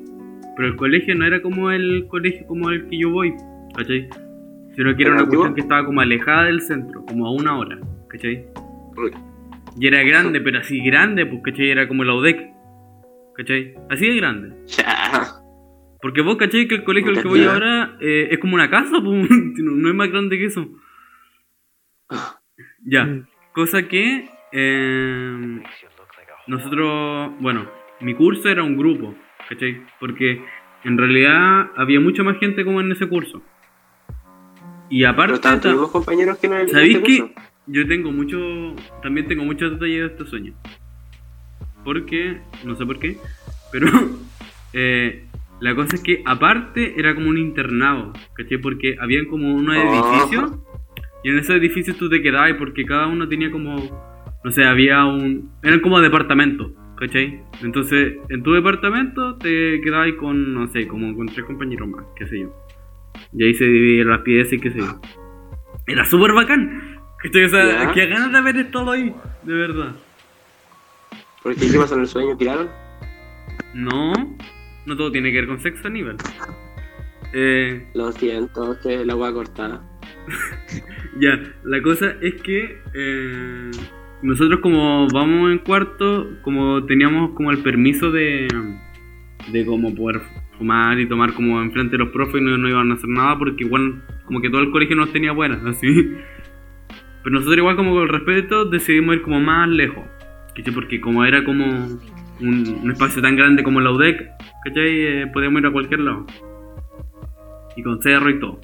[0.56, 3.34] Pero el colegio no era como el colegio como el que yo voy,
[3.76, 4.08] ¿cachai?
[4.76, 7.58] Sino que era ¿Era una cuestión que estaba como alejada del centro, como a una
[7.58, 7.78] hora,
[8.08, 8.46] ¿cachai?
[9.80, 11.72] Y era grande, pero así grande, pues, ¿cachai?
[11.72, 12.51] Era como la UDEC,
[13.42, 13.74] ¿cachai?
[13.90, 14.56] Así de grande.
[14.68, 15.28] Ya.
[16.02, 16.68] Porque vos, ¿cachai?
[16.68, 19.90] Que el colegio al que voy ahora eh, es como una casa, pues, no, no
[19.90, 20.68] es más grande que eso.
[22.84, 23.28] Ya, Mm.
[23.54, 25.62] cosa que eh,
[26.48, 27.70] nosotros, bueno,
[28.02, 29.16] mi curso era un grupo,
[29.48, 29.82] ¿cachai?
[30.00, 30.44] Porque
[30.84, 33.42] en realidad había mucha más gente como en ese curso.
[34.90, 37.36] Y Pero aparte, compañeros que no ¿sabéis este que
[37.68, 40.54] yo tengo mucho, también tengo muchos detalles de este sueño?
[41.84, 43.18] Porque, no sé por qué,
[43.72, 43.88] pero
[44.74, 45.26] eh,
[45.60, 48.58] la cosa es que aparte era como un internado, ¿cachai?
[48.60, 49.82] Porque habían como unos Oh.
[49.82, 50.60] edificios
[51.24, 53.76] y en esos edificios tú te quedabas porque cada uno tenía como,
[54.44, 57.42] no sé, había un, eran como departamentos, ¿cachai?
[57.62, 62.26] Entonces en tu departamento te quedabas con, no sé, como con tres compañeros más, qué
[62.28, 62.56] sé yo.
[63.34, 65.00] Y ahí se dividían las piezas y qué sé yo.
[65.88, 66.98] Era súper bacán.
[67.22, 67.46] ¿Cachai?
[67.46, 67.92] O sea, Ya.
[67.94, 69.14] que ganas de haber estado ahí,
[69.44, 69.96] de verdad.
[71.44, 71.72] ¿Por qué?
[71.72, 72.38] ¿Qué en el sueño?
[72.38, 72.70] ¿Tiraron?
[73.74, 74.14] No,
[74.86, 76.18] no todo tiene que ver con sexo a nivel.
[77.34, 79.82] Eh, Lo siento, que la voy a cortar.
[81.20, 83.72] ya, la cosa es que eh,
[84.22, 88.48] nosotros como vamos en cuarto, como teníamos como el permiso de,
[89.52, 90.22] de como poder
[90.58, 93.38] fumar y tomar como enfrente de los profes y no, no iban a hacer nada
[93.40, 96.18] porque igual como que todo el colegio nos tenía buenas, así.
[97.24, 100.04] Pero nosotros igual como con el respeto decidimos ir como más lejos,
[100.56, 100.74] ¿cachai?
[100.74, 101.66] Porque como era como
[102.40, 104.30] un, espacio tan grande como la UDEC,
[104.66, 105.02] ¿cachai?
[105.06, 106.26] Eh, podíamos ir a cualquier lado.
[107.76, 108.60] Y con cerro y todo.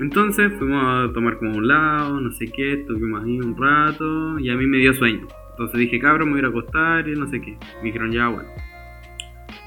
[0.00, 4.48] Entonces fuimos a tomar como un lado, no sé qué, estuvimos ahí un rato y
[4.48, 5.26] a mí me dio sueño.
[5.50, 7.58] Entonces dije, cabrón, me voy a ir a acostar y no sé qué.
[7.78, 8.48] Me dijeron, ya, bueno.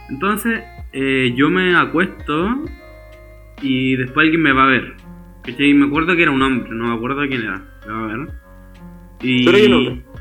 [0.09, 2.65] Entonces eh, yo me acuesto
[3.61, 4.93] y después alguien me va a ver.
[5.43, 5.73] ¿Cachai?
[5.73, 7.63] Me acuerdo que era un hombre, no me acuerdo quién era.
[7.85, 8.29] Me va a ver.
[9.21, 9.45] Y...
[9.45, 10.12] ¿Tú eres un hombre?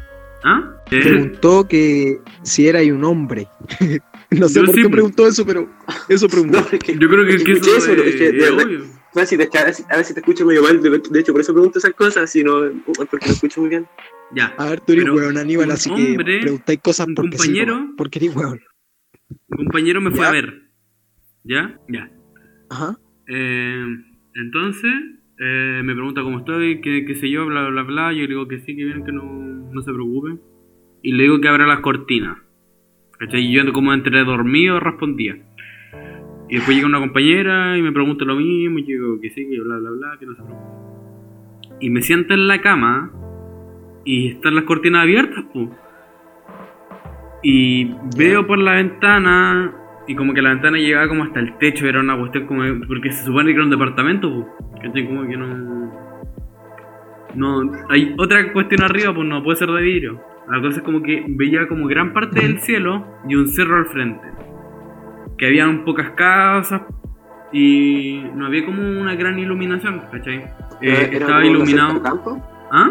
[0.45, 0.77] ¿Ah?
[0.89, 3.47] Preguntó que si era y un hombre.
[4.31, 5.69] no sé Yo por sí, qué preguntó eso, pero
[6.09, 6.59] eso preguntó.
[6.63, 8.81] No, es que, yo creo que, es que eso eso, es, es que de obvio.
[9.15, 11.41] No, si te, a, veces, a veces te escucho medio mal, de, de hecho por
[11.43, 12.63] eso pregunto esas cosas, sino
[13.11, 13.87] porque lo escucho muy bien.
[14.35, 14.55] Ya.
[14.57, 17.77] A ver, tú eres Pero hueón, Aníbal, así hombre, que preguntáis cosas porque sí, compañero-
[17.77, 18.61] nomás, porque eres hueón.
[19.49, 20.29] Un compañero me fue ¿Ya?
[20.29, 20.63] a ver.
[21.45, 21.79] ¿Ya?
[21.89, 22.11] Ya.
[22.71, 22.99] Ajá.
[23.29, 23.85] Eh,
[24.35, 24.93] entonces,
[25.39, 28.13] eh, me pregunta cómo estoy, qué, qué sé yo, bla, bla, bla.
[28.13, 30.39] Yo le digo que sí, que bien, que no, no se preocupe.
[31.03, 32.39] Y le digo que abra las cortinas.
[33.19, 33.45] ¿Cachai?
[33.45, 35.37] Y yo como entre dormido respondía.
[36.49, 38.79] Y después llega una compañera y me pregunta lo mismo.
[38.79, 41.77] Y yo digo que sí, que bla, bla, bla, que no se preocupe.
[41.81, 43.11] Y me siento en la cama
[44.05, 45.69] y están las cortinas abiertas, pues.
[47.43, 51.87] Y veo por la ventana y como que la ventana llegaba como hasta el techo,
[51.87, 52.63] era una cuestión como...
[52.89, 54.49] Porque se supone que era un departamento,
[54.83, 55.07] pues.
[55.07, 55.93] Como que no...
[57.35, 60.21] No, hay otra cuestión arriba, pues no puede ser de vidrio.
[60.51, 63.87] La cosa es como que veía como gran parte del cielo y un cerro al
[63.87, 64.27] frente.
[65.39, 66.83] Que habían pocas casas
[67.53, 70.37] y no había como una gran iluminación, ¿cachai?
[70.39, 70.47] Eh,
[70.81, 71.93] Era- estaba como iluminado...
[71.93, 72.49] cerca del campo?
[72.71, 72.91] ¿Ah?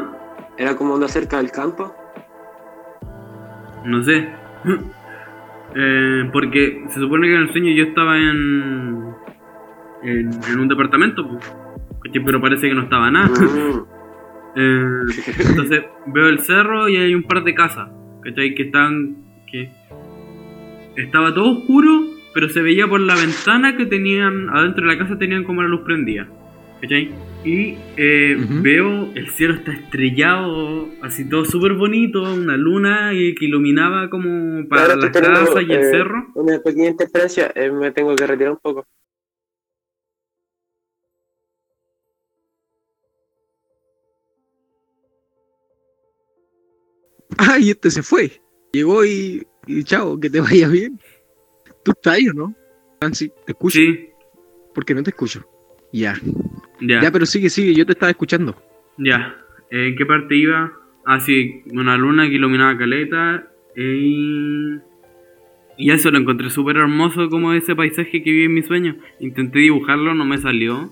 [0.57, 1.93] ¿Era como una cerca del campo?
[3.85, 4.29] No sé.
[5.75, 9.13] Eh, porque se supone que en el sueño yo estaba en.
[10.03, 11.39] en, en un departamento,
[12.25, 13.29] pero parece que no estaba nada.
[13.29, 13.85] Mm.
[14.53, 14.85] Eh,
[15.47, 17.89] entonces veo el cerro y hay un par de casas,
[18.21, 18.53] ¿cachai?
[18.53, 19.15] Que están.
[19.49, 19.71] que
[20.97, 22.01] Estaba todo oscuro,
[22.33, 24.49] pero se veía por la ventana que tenían.
[24.49, 26.27] adentro de la casa tenían como la luz prendida,
[26.81, 27.11] ¿cachai?
[27.45, 33.45] Y eh, veo el cielo está estrellado, así todo súper bonito, una luna y que
[33.45, 36.27] iluminaba como para las casas y el eh, cerro.
[36.35, 38.85] Una pequeña interferencia, eh, me tengo que retirar un poco.
[47.37, 48.41] Ah, y este se fue.
[48.71, 50.99] Llegó y, y chao, que te vaya bien.
[51.83, 52.55] ¿Tú estás ahí o no?
[53.01, 53.79] Nancy, ¿te escucho?
[53.79, 54.09] Sí,
[54.75, 55.43] Porque no te escucho.
[55.91, 56.15] Ya.
[56.81, 58.55] Ya, Ya, pero sigue, sigue, yo te estaba escuchando.
[58.97, 59.35] ya.
[59.69, 60.69] Eh, ¿En qué parte iba?
[61.05, 63.47] Ah, sí, una luna que iluminaba caleta.
[63.75, 64.75] Y,
[65.77, 68.97] Y eso lo encontré súper hermoso como ese paisaje que vi en mi sueño.
[69.21, 70.89] Intenté dibujarlo, no me salió.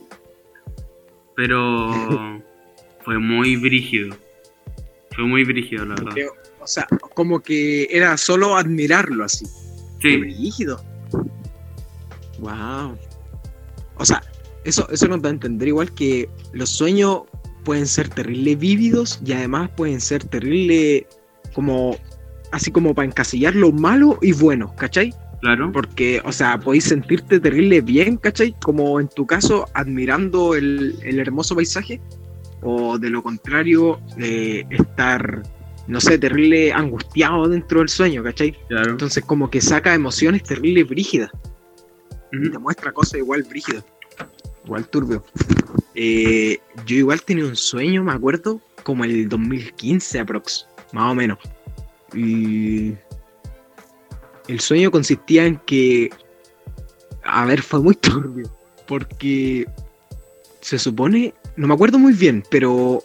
[1.35, 1.89] Pero
[3.03, 4.15] fue muy brígido.
[5.15, 6.13] Fue muy brígido, la verdad.
[6.61, 9.45] O sea, como que era solo admirarlo así.
[9.99, 10.81] Qué Sí, brígido.
[12.39, 12.97] Wow.
[13.95, 14.21] O sea,
[14.63, 17.23] eso, eso nos da a entender igual que los sueños
[17.63, 21.07] pueden ser terrible vívidos y además pueden ser terrible
[21.53, 21.97] como
[22.51, 25.13] así como para encasillar lo malo y bueno, ¿cachai?
[25.41, 25.71] claro.
[25.71, 28.53] Porque, o sea, podéis sentirte terrible bien, ¿cachai?
[28.61, 32.01] Como en tu caso, admirando el, el hermoso paisaje,
[32.61, 35.43] o de lo contrario, eh, estar,
[35.87, 38.55] no sé, terrible angustiado dentro del sueño, ¿cachai?
[38.67, 38.91] Claro.
[38.91, 41.31] Entonces como que saca emociones terribles brígidas
[42.31, 43.83] y te muestra cosas igual brígidas,
[44.69, 45.23] igual turbio.
[45.95, 51.39] Eh, yo igual tenía un sueño, me acuerdo, como el 2015 aprox, más o menos.
[52.13, 52.93] Y
[54.47, 56.09] el sueño consistía en que,
[57.23, 58.49] a ver, fue muy turbio,
[58.87, 59.65] porque
[60.61, 63.03] se supone, no me acuerdo muy bien, pero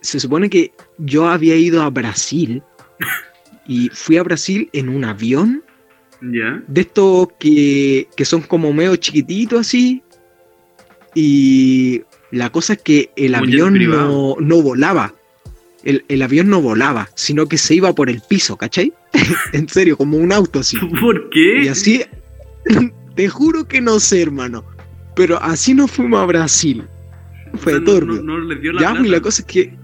[0.00, 2.62] se supone que yo había ido a Brasil
[3.66, 5.62] y fui a Brasil en un avión
[6.22, 6.62] Ya.
[6.66, 10.02] de estos que, que son como medio chiquititos así.
[11.14, 15.14] Y la cosa es que el avión no, no volaba.
[15.82, 18.92] El, el avión no volaba, sino que se iba por el piso, ¿cachai?
[19.52, 20.76] en serio, como un auto así.
[21.00, 21.64] ¿Por qué?
[21.64, 22.04] Y así,
[23.16, 24.64] te juro que no sé, hermano.
[25.16, 26.84] Pero así nos fuimos a Brasil.
[27.54, 28.22] Fue O sea, no- turbio.
[28.22, 28.98] No, no les dio la Ya, plata.
[29.00, 29.74] pues la cosa es que.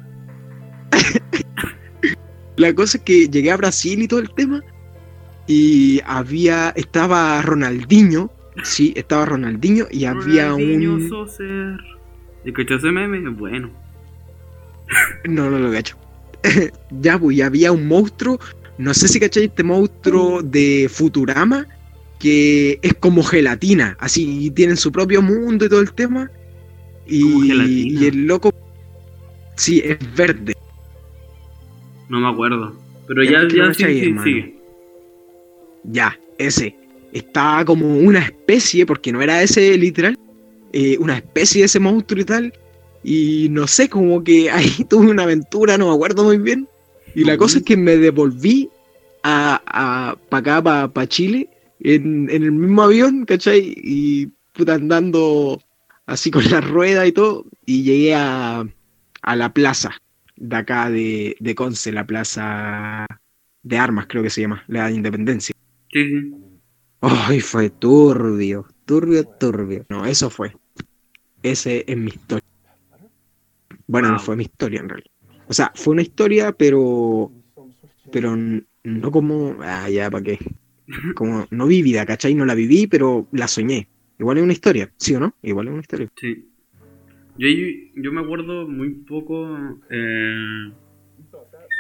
[2.57, 4.63] la cosa es que llegué a Brasil y todo el tema.
[5.47, 6.71] Y había.
[6.77, 8.31] Estaba Ronaldinho.
[8.63, 11.09] Sí, estaba Ronaldinho y había Ronaldinho un.
[11.09, 11.77] Soser.
[12.45, 13.29] ¿Y cachó ese meme?
[13.31, 13.71] Bueno.
[15.25, 15.97] No, no lo cacho.
[16.91, 18.39] ya, pues, y había un monstruo.
[18.79, 21.67] No sé si cacháis este monstruo de Futurama.
[22.19, 23.97] Que es como gelatina.
[24.01, 26.31] Así, y tienen su propio mundo y todo el tema.
[27.07, 27.51] Y,
[28.07, 28.53] el loco.
[29.57, 30.55] Sí, es verde.
[32.09, 32.75] No me acuerdo.
[33.07, 34.59] Pero Ya ya, no ya sí, sí, sigue.
[35.85, 36.77] Ya, ese.
[37.17, 40.19] Estaba como una especie, porque no era ese literal,
[40.73, 42.53] eh, una especie de ese monstruo y tal.
[43.03, 46.69] Y no sé, como que ahí tuve una aventura, no me acuerdo muy bien.
[47.15, 48.69] Y la cosa es que me devolví
[49.23, 51.49] a, a para acá, para Chile,
[51.81, 53.75] en, en el mismo avión, ¿cachai?
[53.77, 55.63] Y puta andando
[56.05, 57.47] así con la rueda y todo.
[57.65, 58.67] Y llegué a,
[59.23, 59.91] a la plaza
[60.37, 63.07] de acá de, de Conce, la plaza
[63.63, 65.55] de armas, creo que se llama, la de Independencia.
[65.91, 66.46] Sí, sí.
[67.01, 69.85] Ay, fue turbio, turbio, turbio.
[69.89, 70.53] No, eso fue.
[71.43, 72.45] Ese es mi historia.
[73.87, 75.11] Bueno, no fue mi historia en realidad.
[75.49, 77.31] O sea, fue una historia, pero.
[78.11, 79.57] Pero no como.
[79.61, 80.39] Ah, ya, ¿para qué?
[81.15, 82.35] Como no vivida, ¿cachai?
[82.35, 83.89] No la viví, pero la soñé.
[84.19, 85.35] Igual es una historia, ¿sí o no?
[85.43, 86.09] Igual es una historia.
[86.17, 86.49] Sí.
[87.39, 87.49] Yo,
[88.03, 89.47] yo me acuerdo muy poco.
[89.91, 90.73] eh,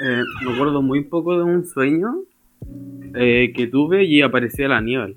[0.02, 2.24] eh, me acuerdo muy poco de un sueño
[3.14, 5.16] eh, que tuve y aparecía la Aníbal.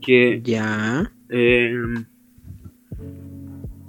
[0.00, 0.40] Que.
[0.42, 1.10] Ya.
[1.28, 1.74] eh,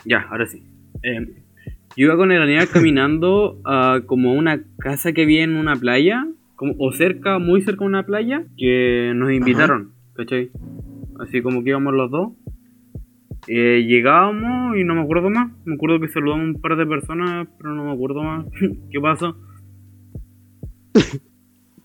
[0.06, 0.64] ya, ahora sí.
[1.04, 1.28] Eh,
[1.96, 6.26] yo iba con el Aníbal caminando a como una casa que había en una playa.
[6.56, 8.44] Como, o cerca, muy cerca de una playa.
[8.58, 10.52] Que nos invitaron, ¿cachai?
[11.20, 12.34] Así como que íbamos los dos.
[13.48, 15.52] Eh, llegábamos y no me acuerdo más.
[15.66, 18.46] Me acuerdo que saludamos a un par de personas, pero no me acuerdo más.
[18.92, 19.38] ¿Qué pasó?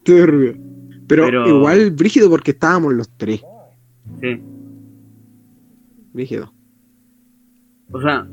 [0.04, 0.54] Turbio.
[1.06, 3.42] Pero, Pero- igual brígido porque estábamos los tres.
[4.20, 4.40] Sí.
[6.12, 6.52] Brígido.
[7.90, 8.26] O sea,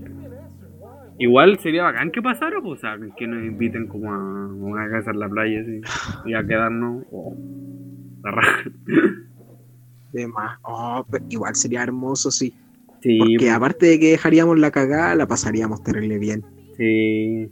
[1.19, 5.11] igual sería bacán que pasara, pues, o sea, que nos inviten como a una casa
[5.11, 5.81] en la playa, así,
[6.29, 7.03] y a quedarnos.
[7.11, 7.35] Oh,
[8.23, 8.63] la raja.
[10.13, 10.59] De más.
[10.63, 12.53] Oh, pero igual sería hermoso, sí.
[13.01, 16.43] Sí, Porque pues, aparte de que dejaríamos la cagada, la pasaríamos terrible bien.
[16.77, 17.51] sí.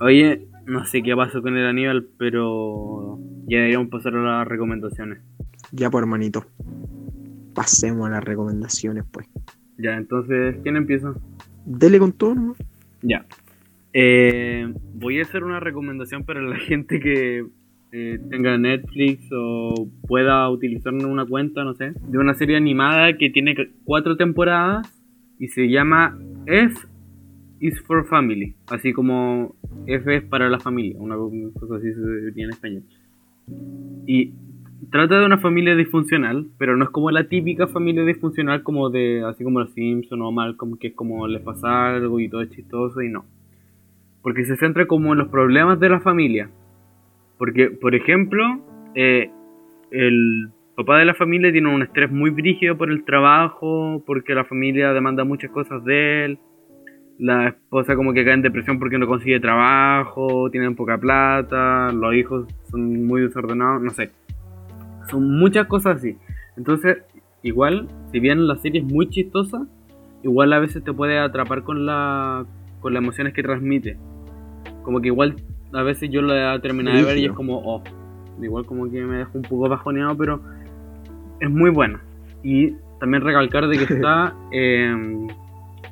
[0.00, 5.18] Oye, no sé qué pasó con el Aníbal, pero ya deberíamos pasar a las recomendaciones.
[5.72, 6.44] Ya por hermanito.
[7.54, 9.28] Pasemos a las recomendaciones, pues.
[9.78, 11.14] Ya, entonces, ¿quién empieza?
[11.64, 12.56] Dele con todo, ¿no?
[13.02, 13.24] Ya.
[13.92, 17.46] Eh, voy a hacer una recomendación para la gente que
[17.92, 23.30] eh, tenga Netflix o pueda utilizar una cuenta, no sé, de una serie animada que
[23.30, 23.54] tiene
[23.84, 24.86] cuatro temporadas
[25.38, 26.76] y se llama F
[27.60, 29.54] is for Family, así como
[29.86, 32.82] F es para la familia, una cosa así se diría en español.
[34.06, 34.32] Y
[34.90, 39.24] trata de una familia disfuncional, pero no es como la típica familia disfuncional como de,
[39.24, 42.50] así como los Simpson o Malcolm, que es como les pasa algo y todo es
[42.50, 43.24] chistoso y no.
[44.22, 46.50] Porque se centra como en los problemas de la familia.
[47.38, 48.42] Porque, por ejemplo,
[48.94, 49.30] eh,
[49.90, 54.44] el papá de la familia tiene un estrés muy brígido por el trabajo, porque la
[54.44, 56.38] familia demanda muchas cosas de él.
[57.18, 62.14] La esposa como que cae en depresión porque no consigue trabajo, tienen poca plata, los
[62.14, 64.10] hijos son muy desordenados, no sé.
[65.08, 66.16] Son muchas cosas así.
[66.56, 66.98] Entonces,
[67.42, 69.66] igual, si bien la serie es muy chistosa,
[70.22, 72.44] igual a veces te puede atrapar con la
[72.80, 73.96] con las emociones que transmite.
[74.82, 75.36] Como que igual
[75.72, 77.82] a veces yo la terminado de ver y es como, oh,
[78.40, 80.40] igual como que me dejo un poco bajoneado, pero
[81.40, 82.00] es muy buena.
[82.42, 85.26] Y también recalcar de que está eh,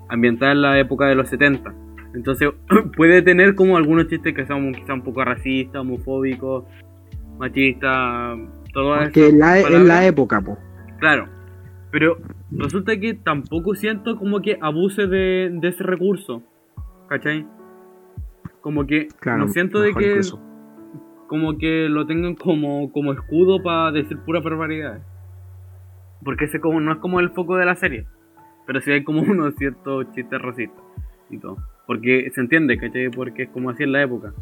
[0.09, 1.75] ambientada en la época de los 70.
[2.15, 2.51] Entonces
[2.97, 6.65] puede tener como algunos chistes que son quizá un poco racistas, homofóbicos,
[7.39, 8.39] machistas,
[8.73, 9.13] todo eso.
[9.13, 10.59] Que la, en la época, po.
[10.99, 11.29] Claro.
[11.91, 12.19] Pero
[12.51, 16.43] resulta que tampoco siento como que abuse de, de ese recurso.
[17.09, 17.47] ¿Cachai?
[18.61, 20.41] Como que Claro, no siento de que incluso.
[21.29, 25.03] como que lo tengan como, como escudo para decir pura barbaridades.
[26.25, 28.07] Porque ese como no es como el foco de la serie.
[28.67, 30.83] Pero sí hay como unos ciertos chistes racistas
[31.31, 31.59] y todo.
[31.87, 33.11] Porque se entiende, ¿cachai?
[33.11, 34.33] Porque es como así en la época.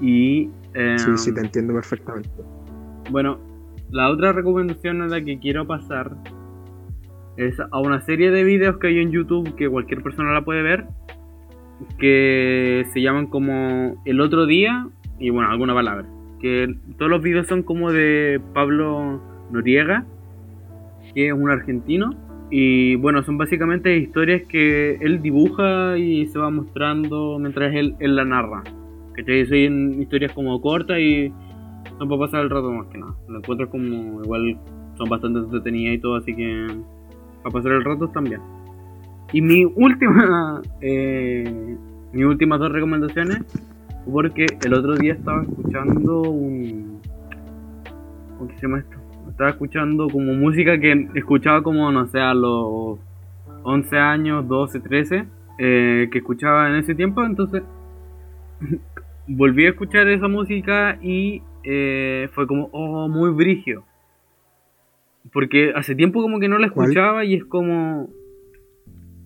[0.00, 0.50] Y...
[0.74, 2.30] eh, Sí, sí, te entiendo perfectamente.
[3.10, 3.38] bueno,
[3.90, 6.12] la otra recomendación a la que quiero pasar
[7.36, 10.62] es a una serie de videos que hay en YouTube que cualquier persona la puede
[10.62, 10.86] ver,
[11.98, 16.06] que se llaman como El otro día y bueno, alguna palabra.
[16.40, 19.20] Que todos los videos son como de Pablo
[19.50, 20.04] Noriega,
[21.16, 22.10] que es un argentino.
[22.50, 28.14] Y bueno, son básicamente historias que él dibuja y se va mostrando mientras él, él
[28.14, 28.62] la narra.
[29.16, 31.32] Que son historias como cortas y
[31.98, 33.14] son para pasar el rato más que nada.
[33.28, 34.58] Lo encuentro como igual
[34.98, 36.66] son bastante entretenidas y todo, así que
[37.42, 38.42] para pasar el rato también.
[39.32, 41.76] Y mi última, eh,
[42.12, 43.42] últimas dos recomendaciones,
[44.12, 47.00] porque el otro día estaba escuchando un,
[48.38, 48.84] ¿cómo se llama?
[49.36, 52.98] Estaba escuchando como música que escuchaba como, no sé, a los
[53.64, 55.26] 11 años, 12, 13,
[55.58, 57.62] eh, que escuchaba en ese tiempo, entonces
[59.28, 63.84] volví a escuchar esa música y eh, fue como, oh, muy brigio.
[65.34, 66.86] Porque hace tiempo como que no la ¿Cuál?
[66.86, 68.08] escuchaba y es como...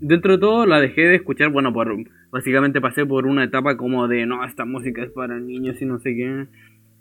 [0.01, 1.95] Dentro de todo la dejé de escuchar, bueno, por
[2.33, 6.01] básicamente pasé por una etapa como de, no, esta música es para niños y no
[6.01, 6.49] sé qué.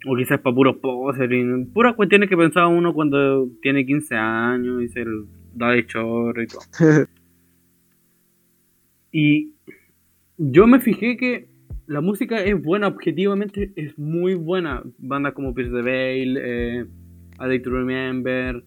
[0.08, 4.88] O quizás para puros posers puras cuestiones que pensaba uno cuando tiene 15 años y
[4.88, 5.04] se
[5.54, 6.62] da de chorro y todo.
[9.12, 9.56] Y
[10.38, 11.50] yo me fijé que
[11.88, 14.84] la música es buena, objetivamente es muy buena.
[15.00, 16.86] Bandas como Pierce the Veil, eh,
[17.40, 18.64] A Day to Remember,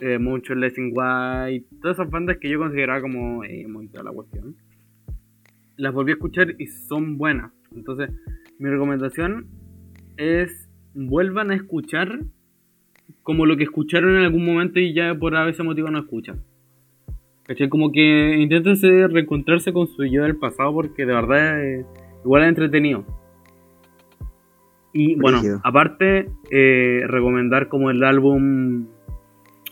[0.00, 4.12] eh, Mucho Less in White, todas esas bandas que yo consideraba como eh, toda la
[4.12, 4.54] cuestión.
[5.76, 7.50] Las volví a escuchar y son buenas.
[7.74, 8.10] Entonces,
[8.58, 9.46] mi recomendación
[10.16, 12.20] es vuelvan a escuchar
[13.22, 16.42] como lo que escucharon en algún momento y ya por a ese motivo no escuchan.
[17.44, 17.68] ¿Cachai?
[17.68, 21.84] Como que inténtense reencontrarse con su yo del pasado porque de verdad eh,
[22.24, 23.04] igual es entretenido.
[24.92, 28.86] Y bueno, aparte, eh, recomendar como el álbum.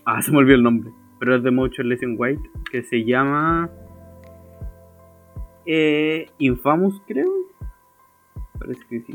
[0.05, 0.91] Ah, se me olvidó el nombre.
[1.19, 2.43] Pero es de Motion Lesson White.
[2.73, 3.71] Que se llama.
[5.67, 7.31] Eh, Infamous, creo.
[8.59, 9.15] Parece que sí.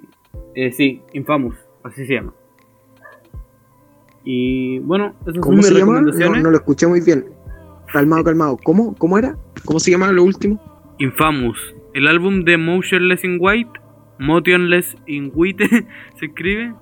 [0.56, 1.56] Eh, sí, Infamous.
[1.84, 2.34] Así se llama.
[4.24, 6.02] Y bueno, esas son ¿Cómo mis se llama?
[6.02, 7.26] No, lo escuché muy bien.
[7.92, 8.58] Calmado, calmado.
[8.64, 8.96] ¿Cómo?
[8.96, 9.38] ¿Cómo era?
[9.66, 10.60] ¿Cómo se llama lo último?
[10.98, 11.76] Infamous.
[11.94, 13.80] El álbum de Motionless in White.
[14.18, 15.68] Motionless in White
[16.20, 16.74] se escribe.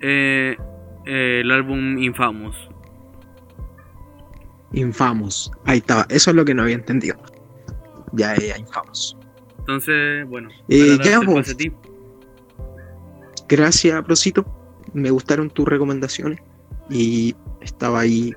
[0.00, 0.56] Eh,
[1.06, 2.56] eh, el álbum Infamous.
[4.72, 5.50] Infamos.
[5.64, 6.06] Ahí estaba.
[6.08, 7.16] Eso es lo que no había entendido.
[8.12, 9.16] Ya, ya, Infamos.
[9.58, 10.48] Entonces, bueno.
[10.68, 11.20] Eh, para ya,
[13.50, 14.46] Gracias, Prosito.
[14.94, 16.38] Me gustaron tus recomendaciones
[16.88, 18.32] y estaba ahí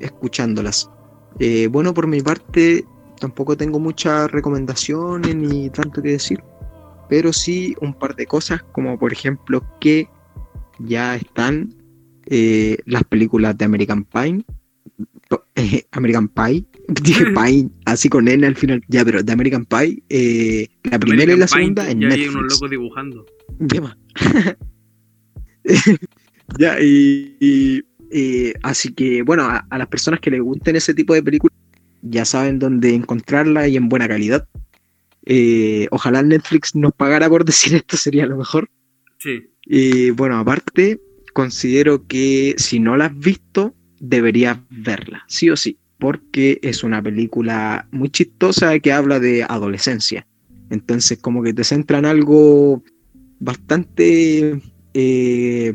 [0.00, 0.90] escuchándolas.
[1.38, 2.84] Eh, bueno, por mi parte,
[3.20, 6.42] tampoco tengo muchas recomendaciones ni tanto que decir,
[7.08, 10.08] pero sí un par de cosas, como por ejemplo que
[10.78, 11.74] ya están
[12.26, 14.42] eh, las películas de American Pie.
[15.56, 20.02] eh, American Pie, dije Pie, así con N al final, ya, pero de American Pie,
[20.08, 22.34] eh, la primera y la segunda en ya hay Netflix.
[22.34, 23.26] unos locos dibujando.
[26.58, 30.94] Ya, y, y, eh, así que, bueno, a, a las personas que les gusten ese
[30.94, 31.56] tipo de películas,
[32.02, 34.48] ya saben dónde encontrarla y en buena calidad.
[35.26, 38.68] Eh, ojalá Netflix nos pagara por decir esto, sería lo mejor.
[39.18, 39.50] Sí.
[39.64, 41.00] Y bueno, aparte,
[41.34, 47.02] considero que si no la has visto, deberías verla, sí o sí, porque es una
[47.02, 50.26] película muy chistosa que habla de adolescencia.
[50.70, 52.82] Entonces, como que te centra en algo
[53.40, 54.60] bastante
[54.94, 55.74] eh,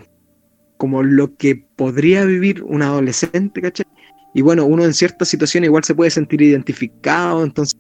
[0.78, 3.86] como lo que podría vivir un adolescente, ¿cachai?
[4.34, 7.80] Y bueno, uno en ciertas situaciones igual se puede sentir identificado, entonces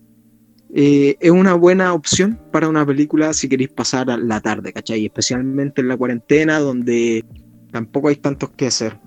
[0.74, 5.06] eh, es una buena opción para una película si queréis pasar la tarde, ¿cachai?
[5.06, 7.24] Especialmente en la cuarentena donde
[7.72, 8.98] tampoco hay tantos que hacer.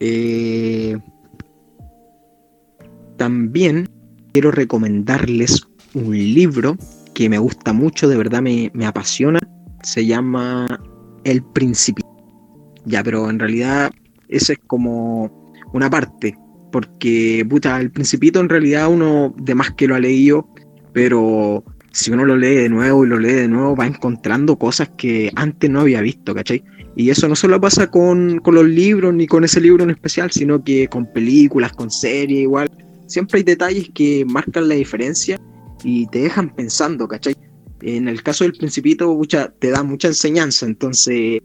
[0.00, 0.98] Eh,
[3.16, 3.88] también
[4.32, 6.76] quiero recomendarles un libro
[7.14, 9.38] que me gusta mucho, de verdad me, me apasiona.
[9.82, 10.66] Se llama
[11.24, 12.08] El Principito.
[12.84, 13.92] Ya, pero en realidad
[14.28, 16.36] eso es como una parte,
[16.72, 20.48] porque puta, El Principito en realidad uno de más que lo ha leído,
[20.92, 24.90] pero si uno lo lee de nuevo y lo lee de nuevo va encontrando cosas
[24.98, 26.64] que antes no había visto, ¿cachai?
[26.96, 30.30] Y eso no solo pasa con, con los libros ni con ese libro en especial,
[30.30, 32.70] sino que con películas, con series, igual.
[33.06, 35.40] Siempre hay detalles que marcan la diferencia
[35.84, 37.36] y te dejan pensando, ¿cachai?
[37.82, 41.40] En el caso del Principito, mucha, te da mucha enseñanza, entonces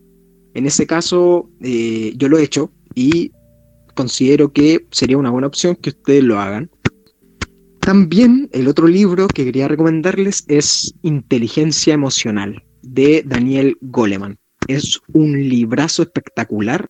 [0.54, 3.32] en ese caso eh, yo lo he hecho y
[3.94, 6.72] considero que sería una buena opción que ustedes lo hagan.
[7.82, 14.38] También el otro libro que quería recomendarles es Inteligencia Emocional de Daniel Goleman.
[14.68, 16.90] Es un librazo espectacular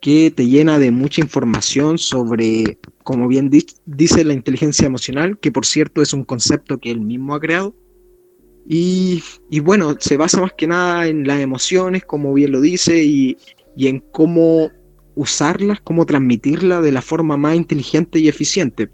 [0.00, 5.66] que te llena de mucha información sobre, como bien dice, la inteligencia emocional, que por
[5.66, 7.74] cierto es un concepto que él mismo ha creado.
[8.66, 9.22] Y,
[9.62, 13.36] bueno, se basa más que nada en las emociones, como bien lo dice, y,
[13.76, 14.70] y en cómo
[15.16, 18.88] usarlas, cómo transmitirlas de la forma más inteligente y eficiente.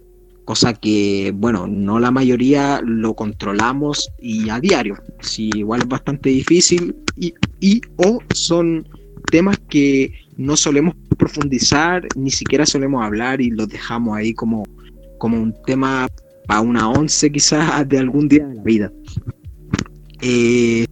[0.45, 4.97] Cosa que, bueno, no la mayoría lo controlamos y a diario.
[5.21, 8.89] Sí, igual es bastante difícil y, y o son
[9.31, 14.65] temas que no solemos profundizar, ni siquiera solemos hablar y los dejamos ahí como,
[15.19, 16.09] como un tema
[16.47, 18.93] para una once quizás de algún día de la vida.
[20.21, 20.87] Eh,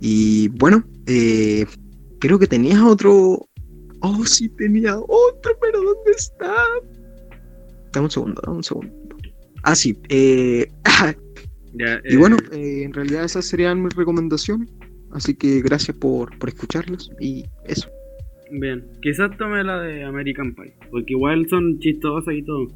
[0.00, 1.66] y bueno, eh,
[2.20, 3.46] creo que tenías otro...
[4.00, 6.54] Oh, sí, tenía otro, pero ¿dónde está?
[7.92, 8.94] Dame un segundo, dame un segundo.
[9.64, 9.98] Ah, sí.
[10.08, 10.70] Eh,
[12.04, 14.68] y bueno, en realidad esas serían mis recomendaciones.
[15.10, 17.88] Así que gracias por, por escucharlos y eso.
[18.50, 22.68] Bien, quizás tome la de American Pie, porque igual son chistosas y todo.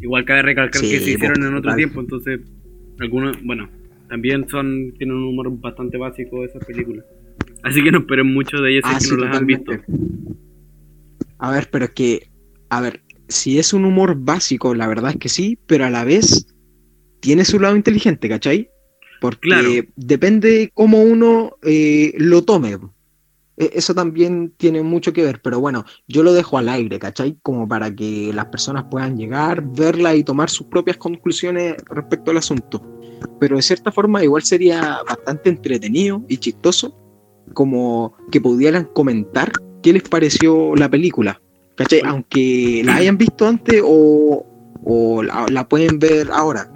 [0.00, 2.40] Igual cabe recalcar que se hicieron en otro tiempo, entonces
[2.98, 3.68] algunos, bueno,
[4.08, 7.04] también son tienen un humor bastante básico esas películas.
[7.62, 9.72] Así que no esperen mucho de ellas si ah, no las han visto.
[11.38, 12.28] A ver, pero es que,
[12.68, 16.04] a ver, si es un humor básico, la verdad es que sí, pero a la
[16.04, 16.46] vez
[17.20, 18.68] tiene su lado inteligente, ¿cachai?
[19.20, 22.76] Porque depende cómo uno eh, lo tome.
[23.62, 27.36] E, eso también tiene mucho que ver, pero bueno, yo lo dejo al aire, ¿cachai?
[27.42, 32.38] Como para que las personas puedan llegar, verla y tomar sus propias conclusiones respecto al
[32.38, 32.82] asunto.
[33.38, 36.96] Pero de cierta forma igual sería bastante entretenido y chistoso
[37.54, 41.40] como que pudieran comentar qué les pareció la película,
[41.76, 42.02] ¿cachai?
[42.04, 44.44] Aunque la hayan visto antes o,
[45.22, 46.68] la, pueden ver ahora.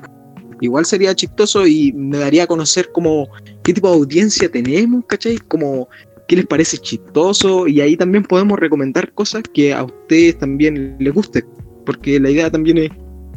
[0.61, 3.29] Igual sería chistoso y me daría a conocer como
[3.65, 5.39] qué tipo de audiencia tenemos, ¿cachai?
[5.49, 5.89] Como
[6.29, 11.13] qué les parece chistoso y ahí también podemos recomendar cosas que a ustedes también les
[11.13, 11.45] guste,
[11.85, 12.91] porque la idea también es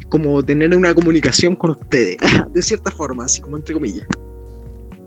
[0.08, 2.16] como tener una comunicación con ustedes,
[2.52, 4.06] de cierta forma, así como entre comillas.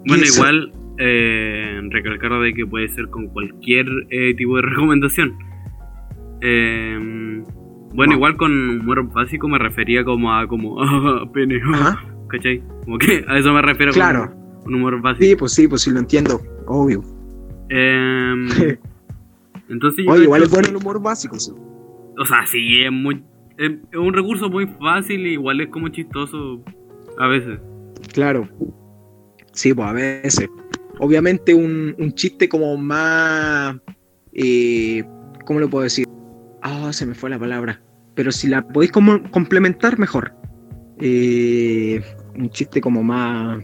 [0.06, 5.38] Bueno, igual eh, recalcar de que puede ser con cualquier eh, tipo de recomendación.
[6.42, 7.44] Eh,
[7.94, 10.78] bueno, igual con humor básico me refería como a como
[11.34, 11.62] pene,
[12.28, 12.64] ¿cachai?
[12.86, 14.34] Como que a eso me refiero claro.
[14.64, 15.26] con un humor básico.
[15.26, 17.13] Sí, pues sí, pues sí lo entiendo, obvio.
[17.76, 18.78] Eh,
[19.70, 21.36] entonces Oye, igual es bueno el humor básico.
[21.36, 23.24] O sea, sí, es muy.
[23.58, 26.64] Es, un recurso muy fácil y igual es como chistoso
[27.18, 27.60] a veces.
[28.14, 28.48] Claro.
[29.54, 30.50] Sí, pues a veces.
[31.00, 33.76] Obviamente un, un chiste como más.
[34.34, 35.04] Eh,
[35.46, 36.08] ¿Cómo lo puedo decir?
[36.62, 37.82] Ah, se me fue la palabra.
[38.14, 40.32] Pero si la podéis como complementar, mejor.
[41.00, 42.04] Eh,
[42.36, 43.64] un chiste como más.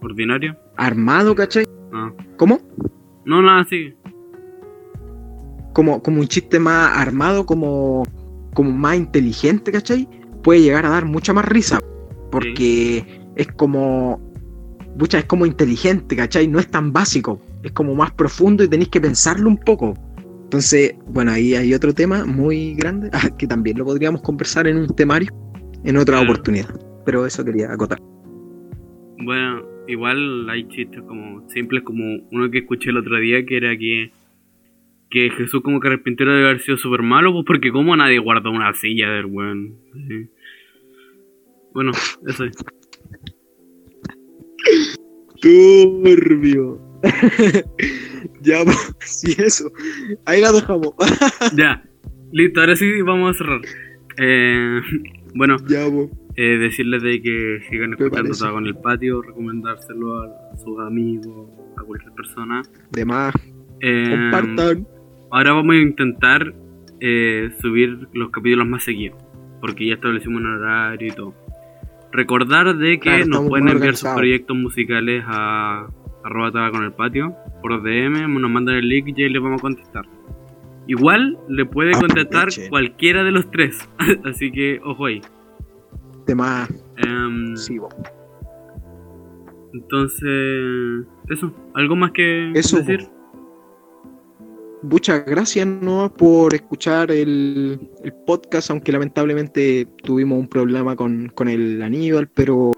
[0.00, 0.56] ¿Ordinario?
[0.76, 1.66] Armado, ¿cachai?
[1.92, 2.12] Ah.
[2.36, 2.60] ¿Cómo?
[3.28, 3.94] No, nada, sí.
[5.74, 8.02] Como, como un chiste más armado, como,
[8.54, 10.08] como más inteligente, ¿cachai?
[10.42, 11.78] Puede llegar a dar mucha más risa.
[12.32, 13.04] Porque
[13.36, 14.18] es como.
[14.98, 16.48] Mucha, es como inteligente, ¿cachai?
[16.48, 17.38] No es tan básico.
[17.62, 19.92] Es como más profundo y tenéis que pensarlo un poco.
[20.44, 24.78] Entonces, bueno, ahí hay otro tema muy grande ah, que también lo podríamos conversar en
[24.78, 25.30] un temario
[25.84, 26.74] en otra oportunidad.
[27.04, 28.00] Pero eso quería acotar.
[29.22, 33.76] Bueno, igual hay chistes como simples como uno que escuché el otro día que era
[33.76, 34.12] que
[35.10, 38.74] que Jesús como carpintero debe haber sido súper malo, pues porque como nadie guardó una
[38.74, 39.74] silla del weón.
[41.72, 41.92] Bueno,
[42.26, 42.56] eso es.
[45.40, 46.80] Turbio.
[48.42, 49.70] ya, pues, sí, eso.
[50.24, 50.92] Ahí la dejamos.
[51.56, 51.82] Ya,
[52.32, 53.60] listo, ahora sí vamos a cerrar.
[54.18, 54.80] Eh,
[55.34, 56.10] bueno, ya, pues.
[56.40, 58.30] Eh, decirles de que sigan escuchando.
[58.30, 62.62] Todo con el patio, recomendárselo a sus amigos, a cualquier persona.
[62.92, 63.34] De más.
[63.80, 64.86] Eh, Compartan.
[65.32, 66.54] ahora vamos a intentar
[67.00, 69.18] eh, subir los capítulos más seguidos,
[69.60, 71.34] porque ya establecimos un horario y todo.
[72.12, 75.88] Recordar de que Claro, nos pueden enviar sus proyectos musicales a
[76.22, 79.62] arroba con el patio por DM, nos mandan el link y ahí les vamos a
[79.62, 80.04] contestar.
[80.86, 82.70] Igual le puede contestar Aprovechen.
[82.70, 83.88] cualquiera de los tres,
[84.24, 85.20] así que ojo ahí.
[86.34, 86.68] Más.
[86.96, 87.88] Em, Sí, po.
[89.74, 93.08] Entonces, eso, ¿algo más que Eso, decir?
[94.82, 96.12] Muchas gracias ¿no?
[96.12, 102.72] por escuchar el, el podcast, aunque lamentablemente tuvimos un problema con, con el Aníbal, pero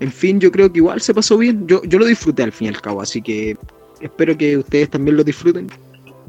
[0.00, 1.66] en fin, yo creo que igual se pasó bien.
[1.66, 3.56] Yo, yo lo disfruté al fin y al cabo, así que
[4.00, 5.66] espero que ustedes también lo disfruten.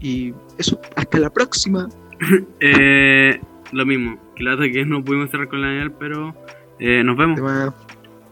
[0.01, 1.89] Y eso, hasta la próxima.
[2.59, 3.39] Eh,
[3.71, 4.17] lo mismo.
[4.35, 6.35] Que que no pudimos cerrar con la Daniel, pero
[6.79, 7.39] eh, nos vemos.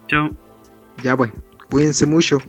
[0.08, 0.32] Chao.
[1.04, 1.32] Ya pues,
[1.70, 2.40] cuídense mucho.